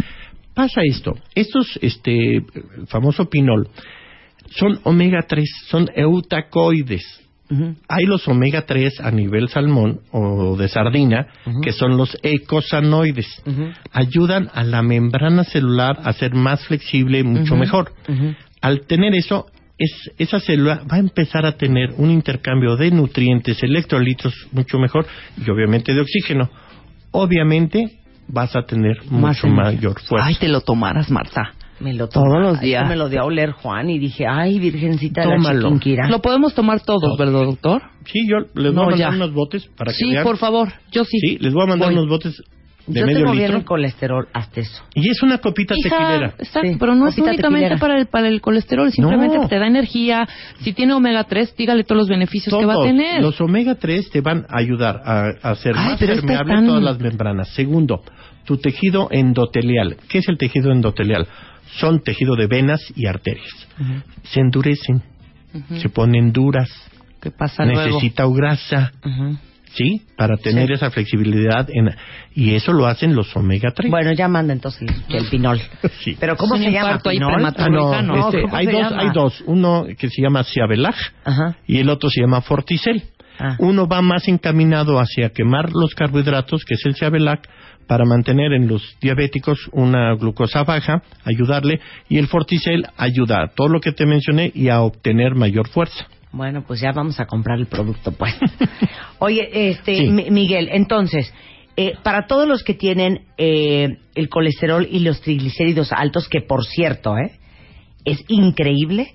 Pasa 0.54 0.80
esto, 0.84 1.14
estos, 1.34 1.78
este, 1.82 2.36
el 2.36 2.86
famoso 2.86 3.28
pinol, 3.28 3.68
son 4.50 4.80
omega 4.84 5.20
3, 5.26 5.44
son 5.68 5.90
eutacoides. 5.94 7.25
Hay 7.88 8.04
los 8.06 8.26
omega 8.28 8.62
3 8.62 9.00
a 9.00 9.10
nivel 9.10 9.48
salmón 9.48 10.00
o 10.10 10.56
de 10.56 10.68
sardina, 10.68 11.28
que 11.62 11.72
son 11.72 11.96
los 11.96 12.16
ecosanoides. 12.22 13.42
Ayudan 13.92 14.50
a 14.52 14.64
la 14.64 14.82
membrana 14.82 15.44
celular 15.44 15.98
a 16.04 16.12
ser 16.12 16.34
más 16.34 16.64
flexible, 16.66 17.22
mucho 17.22 17.56
mejor. 17.56 17.92
Al 18.60 18.86
tener 18.86 19.14
eso, 19.14 19.46
es, 19.78 20.10
esa 20.18 20.40
célula 20.40 20.82
va 20.90 20.96
a 20.96 21.00
empezar 21.00 21.44
a 21.46 21.52
tener 21.52 21.90
un 21.98 22.10
intercambio 22.10 22.76
de 22.76 22.90
nutrientes, 22.90 23.62
electrolitos 23.62 24.34
mucho 24.52 24.78
mejor 24.78 25.06
y 25.36 25.48
obviamente 25.50 25.94
de 25.94 26.00
oxígeno. 26.00 26.50
Obviamente 27.10 27.98
vas 28.28 28.56
a 28.56 28.62
tener 28.62 28.98
Más 29.10 29.36
mucho 29.44 29.46
energía. 29.46 29.64
mayor 29.74 30.00
fuerza. 30.00 30.26
Ay, 30.26 30.36
te 30.40 30.48
lo 30.48 30.62
tomaras, 30.62 31.10
Marta. 31.10 31.52
Me 31.80 31.92
lo 31.92 32.08
Todos 32.08 32.40
los 32.40 32.58
Ay, 32.58 32.66
días. 32.68 32.88
Me 32.88 32.96
lo 32.96 33.08
dio 33.08 33.20
a 33.20 33.24
oler 33.24 33.50
Juan 33.52 33.90
y 33.90 33.98
dije, 33.98 34.24
ay, 34.26 34.58
virgencita 34.58 35.20
de 35.22 35.26
la 35.28 35.36
Tómalo. 35.36 35.60
chiquinquirá. 35.62 36.08
Lo 36.08 36.20
podemos 36.22 36.54
tomar 36.54 36.80
todos, 36.80 37.02
Todos. 37.02 37.18
¿verdad, 37.18 37.40
doctor? 37.44 37.82
Sí, 38.06 38.26
yo 38.28 38.38
les 38.54 38.72
voy 38.72 38.74
No, 38.74 38.82
a 38.82 38.90
mandar 38.90 39.10
ya. 39.10 39.16
unos 39.16 39.32
botes 39.34 39.66
para 39.76 39.92
que 39.92 39.98
Sí, 39.98 40.10
vean. 40.12 40.24
por 40.24 40.38
favor. 40.38 40.72
Yo 40.90 41.04
sí. 41.04 41.18
Sí, 41.18 41.38
les 41.38 41.52
voy 41.52 41.64
a 41.64 41.66
mandar 41.66 41.88
Voy. 41.88 41.96
unos 41.98 42.08
botes 42.08 42.42
de 42.86 43.00
Yo 43.00 43.04
medio 43.06 43.18
tengo 43.18 43.32
bien 43.32 43.52
el 43.52 43.64
colesterol 43.64 44.28
hasta 44.32 44.60
eso. 44.60 44.82
Y 44.94 45.10
es 45.10 45.20
una 45.22 45.38
copita 45.38 45.74
Hija, 45.76 45.90
tequilera. 45.98 46.26
exacto, 46.38 46.68
Sí, 46.70 46.76
pero 46.78 46.94
no 46.94 47.08
es 47.08 47.18
únicamente 47.18 47.42
tequilera. 47.42 47.76
para 47.78 47.98
el, 47.98 48.06
para 48.06 48.28
el 48.28 48.40
colesterol, 48.40 48.90
simplemente 48.92 49.36
No. 49.38 49.48
te 49.48 49.58
da 49.58 49.66
energía. 49.66 50.26
Si 50.60 50.72
tiene 50.72 50.94
omega 50.94 51.24
3, 51.24 51.54
dígale 51.58 51.82
todos 51.84 51.98
los 52.02 52.08
beneficios 52.08 52.56
que 52.56 52.64
va 52.64 52.72
a 52.72 52.76
Todos 52.76 52.86
tener. 52.86 53.20
Los 53.20 53.40
omega 53.40 53.74
3 53.74 54.08
te 54.10 54.20
van 54.22 54.46
a 54.48 54.58
ayudar 54.60 55.02
a, 55.04 55.24
a 55.42 55.50
hacer 55.50 55.74
Ay, 55.76 55.90
más 55.90 55.98
permeable 55.98 56.54
tan- 56.54 56.66
todas 56.66 56.82
las 56.82 57.00
membranas. 57.00 57.48
Segundo, 57.50 58.02
tu 58.44 58.56
tejido 58.58 59.08
endotelial. 59.10 59.96
¿Qué 60.08 60.18
es 60.18 60.28
el 60.28 60.38
tejido 60.38 60.70
endotelial? 60.70 61.26
Son 61.78 62.00
tejido 62.02 62.36
de 62.36 62.46
venas 62.46 62.80
y 62.94 63.06
arterias. 63.06 63.52
Ujú, 63.80 64.02
Se 64.24 64.40
endurecen, 64.40 65.02
ujú. 65.54 65.76
se 65.80 65.88
ponen 65.88 66.32
duras, 66.32 66.70
¿Qué 67.20 67.30
pasa 67.30 67.64
luego? 67.64 67.80
necesita 67.86 68.24
grasa, 68.26 68.92
Ujú. 69.04 69.36
¿sí? 69.74 70.02
Para 70.16 70.36
tener 70.36 70.68
Sí. 70.68 70.72
esa 70.74 70.90
flexibilidad. 70.90 71.68
En, 71.70 71.90
y 72.34 72.54
eso 72.54 72.72
lo 72.72 72.86
hacen 72.86 73.14
los 73.14 73.34
omega 73.36 73.72
3. 73.74 73.90
Bueno, 73.90 74.12
ya 74.12 74.28
manda 74.28 74.52
entonces 74.52 74.88
el, 75.08 75.28
pinol. 75.28 75.60
Sí. 76.04 76.16
Pero 76.18 76.36
¿cómo 76.36 76.56
se 76.56 76.70
llama? 76.70 76.98
¿Pinol? 77.00 77.44
Ah, 77.56 77.68
no, 77.68 78.00
no, 78.02 78.26
este, 78.28 78.42
¿cómo 78.42 78.56
hay 78.56 78.66
se 78.66 78.72
dos, 78.72 78.80
llama? 78.82 79.02
hay 79.02 79.08
dos. 79.12 79.42
Uno 79.46 79.86
que 79.98 80.08
se 80.08 80.22
llama 80.22 80.44
Ciabelag 80.44 80.94
y 81.66 81.78
el 81.78 81.90
otro 81.90 82.08
se 82.10 82.20
llama 82.20 82.40
Forticel. 82.42 83.02
Ah. 83.38 83.56
Uno 83.58 83.86
va 83.86 84.02
más 84.02 84.28
encaminado 84.28 84.98
hacia 84.98 85.30
quemar 85.30 85.70
los 85.72 85.94
carbohidratos, 85.94 86.64
que 86.64 86.74
es 86.74 86.84
el 86.86 86.94
Ciabelag, 86.94 87.40
para 87.86 88.04
mantener 88.04 88.52
en 88.52 88.68
los 88.68 88.96
diabéticos 89.00 89.68
una 89.72 90.14
glucosa 90.14 90.64
baja, 90.64 91.02
ayudarle, 91.24 91.80
y 92.08 92.18
el 92.18 92.26
Forticel 92.26 92.86
ayuda 92.96 93.42
a 93.42 93.48
todo 93.48 93.68
lo 93.68 93.80
que 93.80 93.92
te 93.92 94.06
mencioné 94.06 94.50
y 94.54 94.68
a 94.68 94.80
obtener 94.80 95.34
mayor 95.34 95.68
fuerza. 95.68 96.06
Bueno, 96.32 96.64
pues 96.66 96.80
ya 96.80 96.92
vamos 96.92 97.20
a 97.20 97.26
comprar 97.26 97.58
el 97.58 97.66
producto, 97.66 98.12
pues. 98.12 98.34
Oye, 99.18 99.70
este, 99.70 99.96
Sí. 99.96 100.10
Miguel, 100.10 100.68
entonces, 100.72 101.32
eh, 101.76 101.94
para 102.02 102.26
todos 102.26 102.48
los 102.48 102.62
que 102.62 102.74
tienen 102.74 103.26
eh, 103.38 103.98
el 104.14 104.28
colesterol 104.28 104.86
y 104.90 105.00
los 105.00 105.20
triglicéridos 105.20 105.92
altos, 105.92 106.28
que 106.28 106.40
por 106.40 106.64
cierto, 106.64 107.16
eh, 107.16 107.38
es 108.04 108.24
increíble 108.28 109.14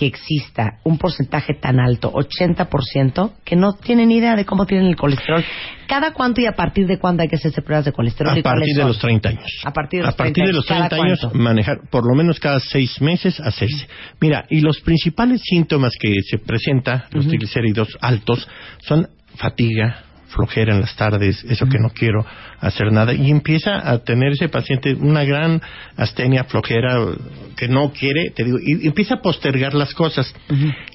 que 0.00 0.06
exista 0.06 0.78
un 0.82 0.96
porcentaje 0.96 1.52
tan 1.52 1.78
alto, 1.78 2.10
80%, 2.10 3.32
que 3.44 3.54
no 3.54 3.74
tienen 3.74 4.10
idea 4.10 4.34
de 4.34 4.46
cómo 4.46 4.64
tienen 4.64 4.86
el 4.86 4.96
colesterol. 4.96 5.44
¿Cada 5.86 6.14
cuánto 6.14 6.40
y 6.40 6.46
a 6.46 6.52
partir 6.52 6.86
de 6.86 6.98
cuándo 6.98 7.22
hay 7.22 7.28
que 7.28 7.36
hacerse 7.36 7.60
pruebas 7.60 7.84
de 7.84 7.92
colesterol? 7.92 8.32
A 8.32 8.38
¿Y 8.38 8.42
cuáles 8.42 8.60
partir 8.60 8.76
de 8.76 8.84
los 8.84 8.98
30 8.98 9.28
años. 9.28 9.60
A 9.62 9.72
partir 9.74 10.00
de 10.00 10.06
los 10.06 10.14
a 10.14 10.16
partir 10.16 10.32
30 10.32 10.48
de 10.48 10.56
los 10.56 10.64
¿cada 10.64 10.88
30 10.88 11.04
años, 11.04 11.20
cuánto? 11.20 11.38
manejar 11.38 11.80
por 11.90 12.08
lo 12.08 12.14
menos 12.14 12.40
cada 12.40 12.60
seis 12.60 12.98
meses 13.02 13.38
hacerse. 13.40 13.86
Mira, 14.22 14.46
y 14.48 14.62
los 14.62 14.80
principales 14.80 15.42
síntomas 15.44 15.92
que 16.00 16.14
se 16.30 16.38
presentan, 16.38 17.04
los 17.10 17.28
triglicéridos 17.28 17.98
altos, 18.00 18.48
son 18.78 19.06
fatiga, 19.36 20.04
flojera 20.30 20.74
en 20.74 20.80
las 20.80 20.94
tardes, 20.96 21.44
eso 21.44 21.66
que 21.66 21.78
no 21.78 21.90
quiero 21.90 22.24
hacer 22.60 22.92
nada, 22.92 23.12
y 23.12 23.30
empieza 23.30 23.90
a 23.90 23.98
tener 23.98 24.32
ese 24.32 24.48
paciente 24.48 24.94
una 24.94 25.24
gran 25.24 25.60
astenia, 25.96 26.44
flojera, 26.44 26.98
que 27.56 27.68
no 27.68 27.92
quiere, 27.92 28.30
te 28.30 28.44
digo, 28.44 28.58
y 28.60 28.86
empieza 28.86 29.16
a 29.16 29.20
postergar 29.22 29.74
las 29.74 29.94
cosas. 29.94 30.32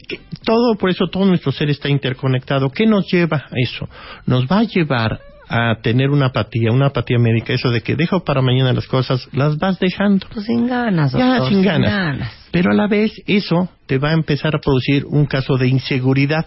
Que 0.07 0.19
todo, 0.43 0.75
por 0.75 0.89
eso 0.89 1.07
todo 1.11 1.25
nuestro 1.25 1.51
ser 1.51 1.69
está 1.69 1.89
interconectado. 1.89 2.69
¿Qué 2.69 2.85
nos 2.85 3.11
lleva 3.11 3.37
a 3.37 3.55
eso? 3.55 3.87
Nos 4.25 4.45
va 4.45 4.59
a 4.59 4.63
llevar 4.63 5.19
a 5.47 5.75
tener 5.81 6.09
una 6.09 6.27
apatía, 6.27 6.71
una 6.71 6.87
apatía 6.87 7.19
médica, 7.19 7.53
eso 7.53 7.69
de 7.69 7.81
que 7.81 7.95
dejo 7.95 8.23
para 8.23 8.41
mañana 8.41 8.73
las 8.73 8.87
cosas, 8.87 9.27
las 9.31 9.57
vas 9.57 9.79
dejando. 9.79 10.27
Pues 10.33 10.45
sin 10.45 10.67
ganas, 10.67 11.11
Ya, 11.11 11.37
doctor, 11.37 11.49
sin 11.49 11.61
ganas. 11.61 12.31
Pero 12.51 12.71
a 12.71 12.73
la 12.73 12.87
vez 12.87 13.11
eso 13.27 13.69
te 13.85 13.97
va 13.97 14.09
a 14.09 14.13
empezar 14.13 14.55
a 14.55 14.59
producir 14.59 15.05
un 15.05 15.25
caso 15.25 15.57
de 15.57 15.67
inseguridad. 15.67 16.45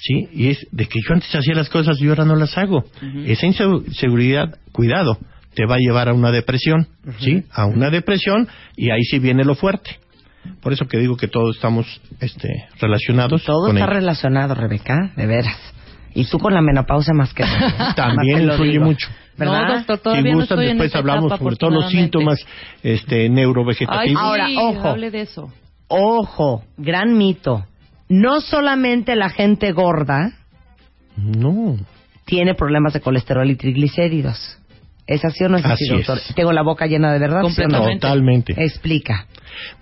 ¿Sí? 0.00 0.28
Y 0.32 0.48
es 0.50 0.66
de 0.70 0.86
que 0.86 1.00
yo 1.00 1.14
antes 1.14 1.34
hacía 1.34 1.54
las 1.54 1.68
cosas 1.68 2.00
y 2.00 2.08
ahora 2.08 2.24
no 2.24 2.36
las 2.36 2.56
hago. 2.58 2.84
Esa 3.24 3.46
inseguridad, 3.46 4.58
cuidado, 4.72 5.18
te 5.54 5.66
va 5.66 5.76
a 5.76 5.78
llevar 5.78 6.08
a 6.08 6.14
una 6.14 6.30
depresión. 6.30 6.86
¿Sí? 7.18 7.44
A 7.50 7.66
una 7.66 7.90
depresión 7.90 8.46
y 8.76 8.90
ahí 8.90 9.02
sí 9.02 9.18
viene 9.18 9.44
lo 9.44 9.54
fuerte. 9.54 9.98
Por 10.60 10.72
eso 10.72 10.86
que 10.86 10.98
digo 10.98 11.16
que 11.16 11.28
todos 11.28 11.56
estamos 11.56 11.86
este, 12.20 12.66
relacionados. 12.80 13.42
Todo 13.44 13.66
con 13.66 13.76
está 13.76 13.86
ello. 13.86 13.94
relacionado, 13.94 14.54
Rebeca, 14.54 15.12
de 15.16 15.26
veras. 15.26 15.58
Y 16.14 16.24
tú 16.24 16.38
con 16.38 16.54
la 16.54 16.62
menopausia 16.62 17.12
más 17.12 17.34
que 17.34 17.42
¿eh? 17.42 17.46
También 17.96 18.42
influye 18.42 18.78
mucho. 18.80 19.08
¿Verdad? 19.36 19.80
No, 19.80 19.84
doctor, 19.86 20.16
Si 20.16 20.22
no 20.22 20.34
gustan, 20.36 20.58
estoy 20.58 20.70
en 20.70 20.78
después 20.78 20.94
hablamos 20.94 21.26
etapa, 21.26 21.38
sobre 21.38 21.56
todos 21.56 21.72
los 21.74 21.90
síntomas 21.90 22.38
este, 22.82 23.28
neurovegetativos. 23.28 24.02
Ay, 24.02 24.08
sí, 24.08 24.14
Ahora, 24.18 24.46
ojo. 24.58 24.88
hable 24.88 25.10
de 25.10 25.20
eso. 25.20 25.52
Ojo, 25.88 26.64
gran 26.78 27.16
mito. 27.18 27.66
No 28.08 28.40
solamente 28.40 29.16
la 29.16 29.28
gente 29.30 29.72
gorda 29.72 30.32
No. 31.16 31.76
tiene 32.24 32.54
problemas 32.54 32.92
de 32.92 33.00
colesterol 33.00 33.48
y 33.50 33.56
triglicéridos. 33.56 34.58
¿Es 35.06 35.24
así 35.24 35.44
o 35.44 35.48
no 35.48 35.56
es 35.56 35.64
así, 35.64 35.84
Así 35.84 35.88
doctor? 35.98 36.18
es. 36.18 36.34
Tengo 36.34 36.52
la 36.52 36.62
boca 36.62 36.86
llena 36.86 37.12
de 37.12 37.20
verdad. 37.20 37.42
¿sí 37.42 37.62
o 37.62 37.68
no? 37.68 37.78
Completamente. 37.78 38.00
Totalmente. 38.00 38.52
Explica. 38.58 39.26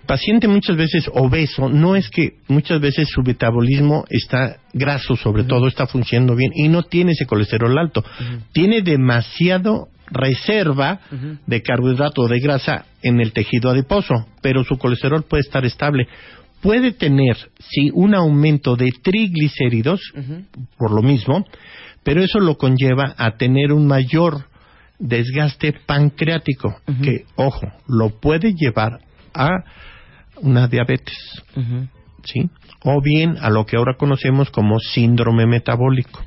paciente 0.05 0.47
muchas 0.47 0.75
veces 0.77 1.09
obeso, 1.13 1.67
no 1.67 1.95
es 1.95 2.09
que 2.11 2.35
muchas 2.47 2.79
veces 2.79 3.09
su 3.09 3.23
metabolismo 3.23 4.05
está 4.09 4.57
graso, 4.73 5.15
sobre 5.15 5.43
todo 5.43 5.67
está 5.67 5.87
funcionando 5.87 6.35
bien 6.35 6.51
y 6.55 6.67
no 6.69 6.83
tiene 6.83 7.13
ese 7.13 7.25
colesterol 7.25 7.75
alto. 7.77 8.03
Tiene 8.53 8.81
demasiado 8.83 9.87
reserva 10.11 10.99
de 11.47 11.61
carbohidrato 11.63 12.21
o 12.21 12.27
de 12.27 12.39
grasa 12.39 12.85
en 13.01 13.19
el 13.19 13.33
tejido 13.33 13.71
adiposo, 13.71 14.13
pero 14.41 14.63
su 14.63 14.77
colesterol 14.77 15.23
puede 15.23 15.41
estar 15.41 15.65
estable. 15.65 16.07
Puede 16.65 16.93
tener, 16.93 17.37
sí, 17.59 17.91
un 17.93 18.15
aumento 18.15 18.75
de 18.75 18.89
triglicéridos, 19.03 20.01
por 20.79 20.91
lo 20.91 21.03
mismo, 21.03 21.45
pero 22.03 22.23
eso 22.23 22.39
lo 22.39 22.57
conlleva 22.57 23.13
a 23.19 23.37
tener 23.37 23.71
un 23.71 23.85
mayor 23.85 24.45
desgaste 24.97 25.73
pancreático, 25.85 26.75
que, 27.03 27.25
ojo, 27.35 27.67
lo 27.87 28.19
puede 28.19 28.55
llevar 28.55 28.99
a 29.31 29.49
una 30.41 30.67
diabetes, 30.67 31.15
¿sí? 32.23 32.49
O 32.83 32.99
bien 32.99 33.37
a 33.39 33.51
lo 33.51 33.67
que 33.67 33.77
ahora 33.77 33.95
conocemos 33.95 34.49
como 34.49 34.79
síndrome 34.79 35.45
metabólico. 35.45 36.25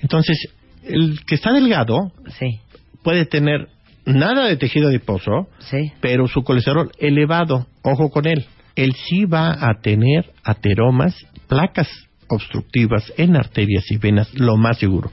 Entonces, 0.00 0.48
el 0.82 1.20
que 1.26 1.34
está 1.34 1.52
delgado 1.52 2.10
Sí, 2.38 2.58
puede 3.02 3.26
tener 3.26 3.68
nada 4.06 4.46
de 4.46 4.56
tejido 4.56 4.88
adiposo, 4.88 5.48
sí. 5.58 5.92
pero 6.00 6.26
su 6.26 6.42
colesterol 6.42 6.90
elevado, 6.98 7.66
ojo 7.82 8.08
con 8.08 8.26
él, 8.26 8.46
él 8.76 8.92
sí 9.08 9.24
va 9.24 9.52
a 9.52 9.80
tener 9.80 10.32
ateromas, 10.42 11.14
placas 11.48 11.88
obstructivas 12.28 13.12
en 13.16 13.36
arterias 13.36 13.84
y 13.90 13.96
venas, 13.98 14.32
lo 14.34 14.56
más 14.56 14.78
seguro. 14.78 15.10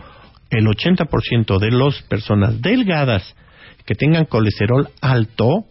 El 0.50 0.66
80% 0.66 1.60
de 1.60 1.72
las 1.72 2.02
personas 2.04 2.62
delgadas 2.62 3.36
que 3.86 3.96
tengan 3.96 4.26
colesterol 4.26 4.90
alto, 5.02 5.66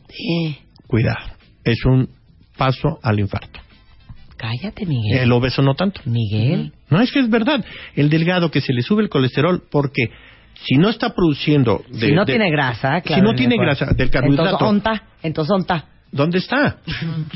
cuidado, 0.87 1.35
es 1.64 1.85
un 1.85 2.09
paso 2.57 2.98
al 3.03 3.20
infarto. 3.20 3.61
Cállate, 4.37 4.87
Miguel. 4.87 5.18
El 5.18 5.33
obeso 5.33 5.61
no 5.62 5.74
tanto. 5.74 6.00
Miguel. 6.07 6.72
No, 6.88 7.00
es 7.00 7.12
que 7.12 7.20
es 7.20 7.29
verdad. 7.29 7.62
El 7.94 8.09
delgado 8.09 8.50
que 8.50 8.61
se 8.62 8.72
le 8.72 8.81
sube 8.83 9.03
el 9.03 9.11
colesterol 9.11 9.62
porque 9.70 10.05
si 10.64 10.76
no 10.76 10.88
está 10.88 11.14
produciendo... 11.14 11.85
de- 11.90 12.09
si 12.09 12.12
no 12.12 12.24
de- 12.24 12.33
tiene 12.33 12.50
grasa, 12.50 13.00
claro. 13.03 13.22
Si 13.22 13.29
no 13.29 13.35
tiene 13.35 13.57
grasa 13.59 13.87
del 13.92 14.11
carbohidrato... 14.11 14.48
Entonces, 14.53 14.68
onta. 14.68 15.03
Entonces, 15.22 15.53
onta. 15.55 15.85
¿Dónde 16.12 16.38
está? 16.38 16.77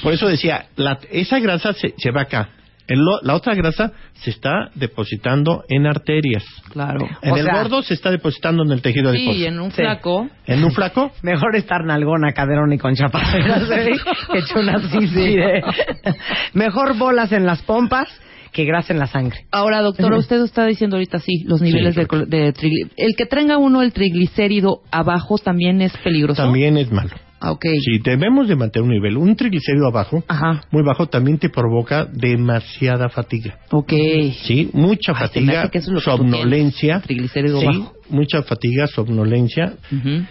Por 0.03 0.13
eso 0.13 0.27
decía, 0.29 0.67
la- 0.77 0.99
esa 1.11 1.39
grasa 1.39 1.73
se, 1.75 1.95
se 1.97 2.11
va 2.11 2.23
acá. 2.23 2.49
El 2.87 2.99
lo- 2.99 3.21
la 3.23 3.35
otra 3.35 3.55
grasa 3.55 3.93
se 4.13 4.29
está 4.29 4.69
depositando 4.75 5.65
en 5.71 5.87
arterias. 5.87 6.45
Claro. 6.71 7.07
En 7.23 7.33
O 7.33 7.37
el 7.39 7.45
sea- 7.45 7.63
gordo 7.63 7.81
se 7.83 7.95
está 7.95 8.11
depositando 8.11 8.63
en 8.63 8.73
el 8.73 8.83
tejido 8.83 9.11
Sí, 9.13 9.17
adiposo. 9.19 9.39
y 9.39 9.45
en 9.47 9.59
un 9.59 9.71
Sí. 9.71 9.77
flaco. 9.77 10.29
En 10.47 10.63
un 10.65 10.71
flaco, 10.71 11.11
Mejor 11.23 11.57
estar 11.57 11.83
nalgona, 11.85 12.33
caderón 12.33 12.73
y 12.75 12.79
con 12.79 12.95
chaparreras, 12.95 13.71
¿eh? 13.71 13.93
que 14.33 14.39
hecho 14.39 14.59
una. 14.61 14.77
Mejor 16.53 16.97
bolas 16.99 17.33
en 17.33 17.47
las 17.47 17.63
pompas 17.63 18.09
que 18.53 18.65
grasa 18.65 18.93
en 18.93 18.99
la 19.01 19.07
sangre. 19.07 19.47
Ahora, 19.51 19.81
doctora, 19.81 20.17
usted 20.17 20.43
está 20.45 20.65
diciendo 20.67 20.97
ahorita 20.97 21.19
sí, 21.19 21.43
los 21.47 21.61
niveles 21.61 21.95
Sí. 21.95 22.01
de, 22.01 22.07
col- 22.07 22.29
de 22.29 22.53
trigli- 22.55 22.91
El 22.97 23.17
que 23.17 23.27
tenga 23.27 23.57
uno 23.59 23.83
el 23.83 23.93
triglicérido 23.93 24.81
abajo 24.93 25.39
también 25.39 25.81
es 25.81 25.97
peligroso. 25.99 26.43
también 26.43 26.77
es 26.77 26.93
malo. 26.93 27.11
Ah, 27.45 27.53
ok. 27.53 27.65
Si 27.85 27.99
debemos 27.99 28.49
de 28.49 28.57
mantener 28.57 28.85
un 28.89 28.95
nivel, 28.95 29.17
un 29.19 29.37
triglicérido 29.37 29.87
abajo, 29.89 30.25
Ajá. 30.29 30.63
muy 30.71 30.83
bajo, 30.83 31.07
también 31.09 31.39
te 31.39 31.51
provoca 31.51 32.07
demasiada 32.07 33.09
fatiga. 33.11 33.59
Ok. 33.71 33.93
Sí, 34.45 34.71
mucha 34.73 35.13
Ay, 35.13 35.19
fatiga, 35.19 35.69
que 35.71 35.79
eso 35.79 35.89
es 35.91 35.95
lo 35.95 36.01
somnolencia. 36.01 37.01
triglicérido 37.01 37.61
sí, 37.61 37.67
bajo. 37.67 37.93
mucha 38.09 38.43
fatiga, 38.43 38.87
somnolencia 38.87 39.75
Ujú. 39.93 40.25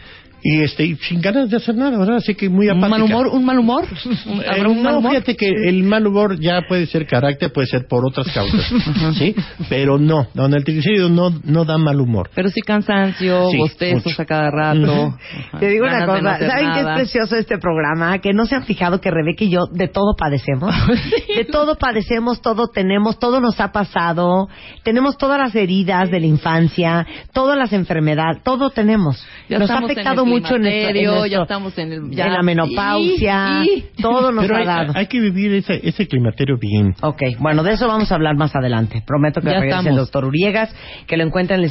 Y 0.44 0.62
este 0.62 0.86
y 0.86 0.96
sin 0.98 1.22
ganas 1.22 1.50
de 1.50 1.58
hacer 1.58 1.76
nada, 1.76 1.98
¿verdad? 1.98 2.18
Así 2.18 2.36
que 2.36 2.50
muy 2.50 2.68
¿Un 2.68 2.78
apática. 2.78 2.90
mal 2.90 3.02
humor? 3.04 3.28
¿Un 3.28 3.46
mal 3.46 3.60
humor? 3.60 3.86
Eh, 3.86 4.46
¿Habrá 4.50 4.70
un 4.70 4.84
mal 4.84 4.94
no, 4.94 5.00
humor? 5.00 5.12
fíjate 5.14 5.36
que 5.38 5.48
el 5.48 5.84
mal 5.84 6.06
humor 6.06 6.40
ya 6.40 6.62
puede 6.68 6.86
ser 6.88 7.08
carácter, 7.08 7.52
puede 7.54 7.68
ser 7.68 7.88
por 7.88 8.06
otras 8.06 8.28
causas, 8.34 8.62
¿sí? 9.18 9.34
Pero 9.70 9.98
no, 9.98 10.28
no, 10.34 10.46
el 10.46 10.64
triglicérido 10.64 11.10
no, 11.10 11.30
no 11.44 11.66
da 11.66 11.78
mal 11.78 12.00
humor. 12.02 12.30
Pero 12.36 12.50
sí 12.50 12.62
cansancio, 12.62 13.50
Sí, 13.52 13.58
bostezos 13.58 14.06
mucho. 14.06 14.22
a 14.22 14.26
cada 14.26 14.52
rato. 14.52 15.16
Ajá. 15.50 15.60
Te 15.60 15.68
digo 15.70 15.86
una 15.86 16.06
Ganas 16.06 16.40
cosa, 16.40 16.50
¿saben 16.50 16.74
qué 16.74 16.80
es 16.82 16.86
precioso 16.96 17.36
este 17.38 17.58
programa? 17.58 18.20
Que 18.20 18.34
no 18.34 18.46
se 18.46 18.56
han 18.56 18.64
fijado 18.66 19.00
que 19.00 19.10
Rebeca 19.12 19.44
y 19.46 19.50
yo 19.50 19.62
de 19.72 19.88
todo 19.88 20.16
padecemos. 20.18 20.74
De 21.36 21.46
todo 21.46 21.78
padecemos, 21.78 22.42
todo 22.42 22.68
tenemos, 22.68 23.18
todo 23.18 23.40
nos 23.40 23.60
ha 23.60 23.72
pasado. 23.72 24.50
Tenemos 24.84 25.18
todas 25.18 25.40
las 25.40 25.56
heridas 25.56 26.12
de 26.12 26.20
la 26.20 26.28
infancia, 26.28 27.06
todas 27.34 27.58
las 27.58 27.74
enfermedades, 27.74 28.44
todo 28.44 28.70
tenemos. 28.70 29.26
Ya 29.50 29.58
nos 29.60 29.70
ha 29.70 29.78
en 29.78 29.84
afectado 29.86 30.26
mucho 30.42 30.56
en, 30.56 30.62
nuestro- 30.64 31.24
en 31.26 31.32
ya 31.32 31.42
estamos 31.42 31.78
en 31.78 31.92
el- 31.94 32.12
ya- 32.12 32.28
en 32.28 32.34
la 32.34 32.42
menopausia, 32.44 33.64
Y- 33.64 33.70
y- 33.98 34.02
todo 34.02 34.32
nos 34.32 34.44
Pero 34.44 34.56
ha 34.56 34.60
hay, 34.60 34.66
dado. 34.66 34.94
hay 34.96 35.08
que 35.08 35.20
vivir 35.20 35.54
ese, 35.54 35.80
ese 35.88 36.08
climaterio 36.08 36.58
bien. 36.60 36.96
Ok, 37.02 37.22
bueno, 37.40 37.64
de 37.64 37.74
eso 37.74 37.88
vamos 37.88 38.12
a 38.12 38.16
hablar 38.16 38.36
más 38.36 38.56
adelante. 38.56 39.02
Prometo 39.06 39.42
que 39.42 39.52
Ya 39.52 39.60
regrese 39.60 39.90
el 39.90 39.96
doctor 39.96 40.26
Uriegas, 40.26 40.74
que 41.08 41.18
lo 41.18 41.24
encuentran 41.24 41.60
en 41.60 41.66
el 41.66 41.70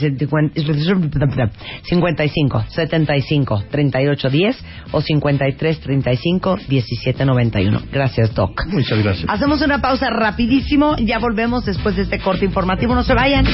55 1.84 2.64
75 2.68 3.64
38 3.70 4.30
10 4.30 4.64
o 4.92 5.00
53 5.00 5.80
35 5.80 6.58
17 6.68 7.24
91. 7.24 7.80
Gracias, 7.92 8.34
Doc. 8.34 8.64
Muchas 8.66 9.02
gracias. 9.02 9.26
Hacemos 9.28 9.60
una 9.62 9.80
pausa 9.80 10.08
rapidísimo, 10.10 10.96
ya 10.98 11.18
volvemos 11.18 11.64
después 11.64 11.96
de 11.96 12.02
este 12.02 12.18
corte 12.18 12.44
informativo. 12.44 12.94
No 12.94 13.02
se 13.02 13.14
vayan. 13.14 13.44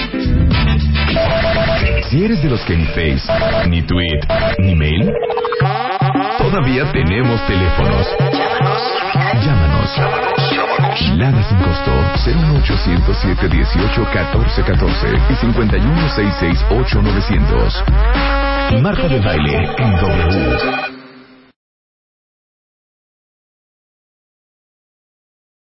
Si 2.10 2.24
eres 2.24 2.42
de 2.42 2.50
los 2.50 2.60
que 2.64 2.76
ni 2.76 2.84
Face, 2.86 3.22
ni 3.68 3.82
Tweet, 3.82 4.20
ni 4.58 4.74
Mail, 4.74 5.12
todavía 6.38 6.90
tenemos 6.92 7.40
teléfonos. 7.46 8.06
Llámanos. 9.44 9.90
Lada 11.16 11.42
sin 11.42 11.58
costo 11.58 11.90
01807 12.26 13.48
18 13.48 14.04
14 14.12 14.62
14 14.62 15.06
y 15.30 15.34
51 15.34 16.08
66 16.08 16.64
8900. 16.70 17.84
Marta 18.82 19.08
de 19.08 19.20
baile 19.20 19.68
en 19.78 19.96
W. 19.96 20.97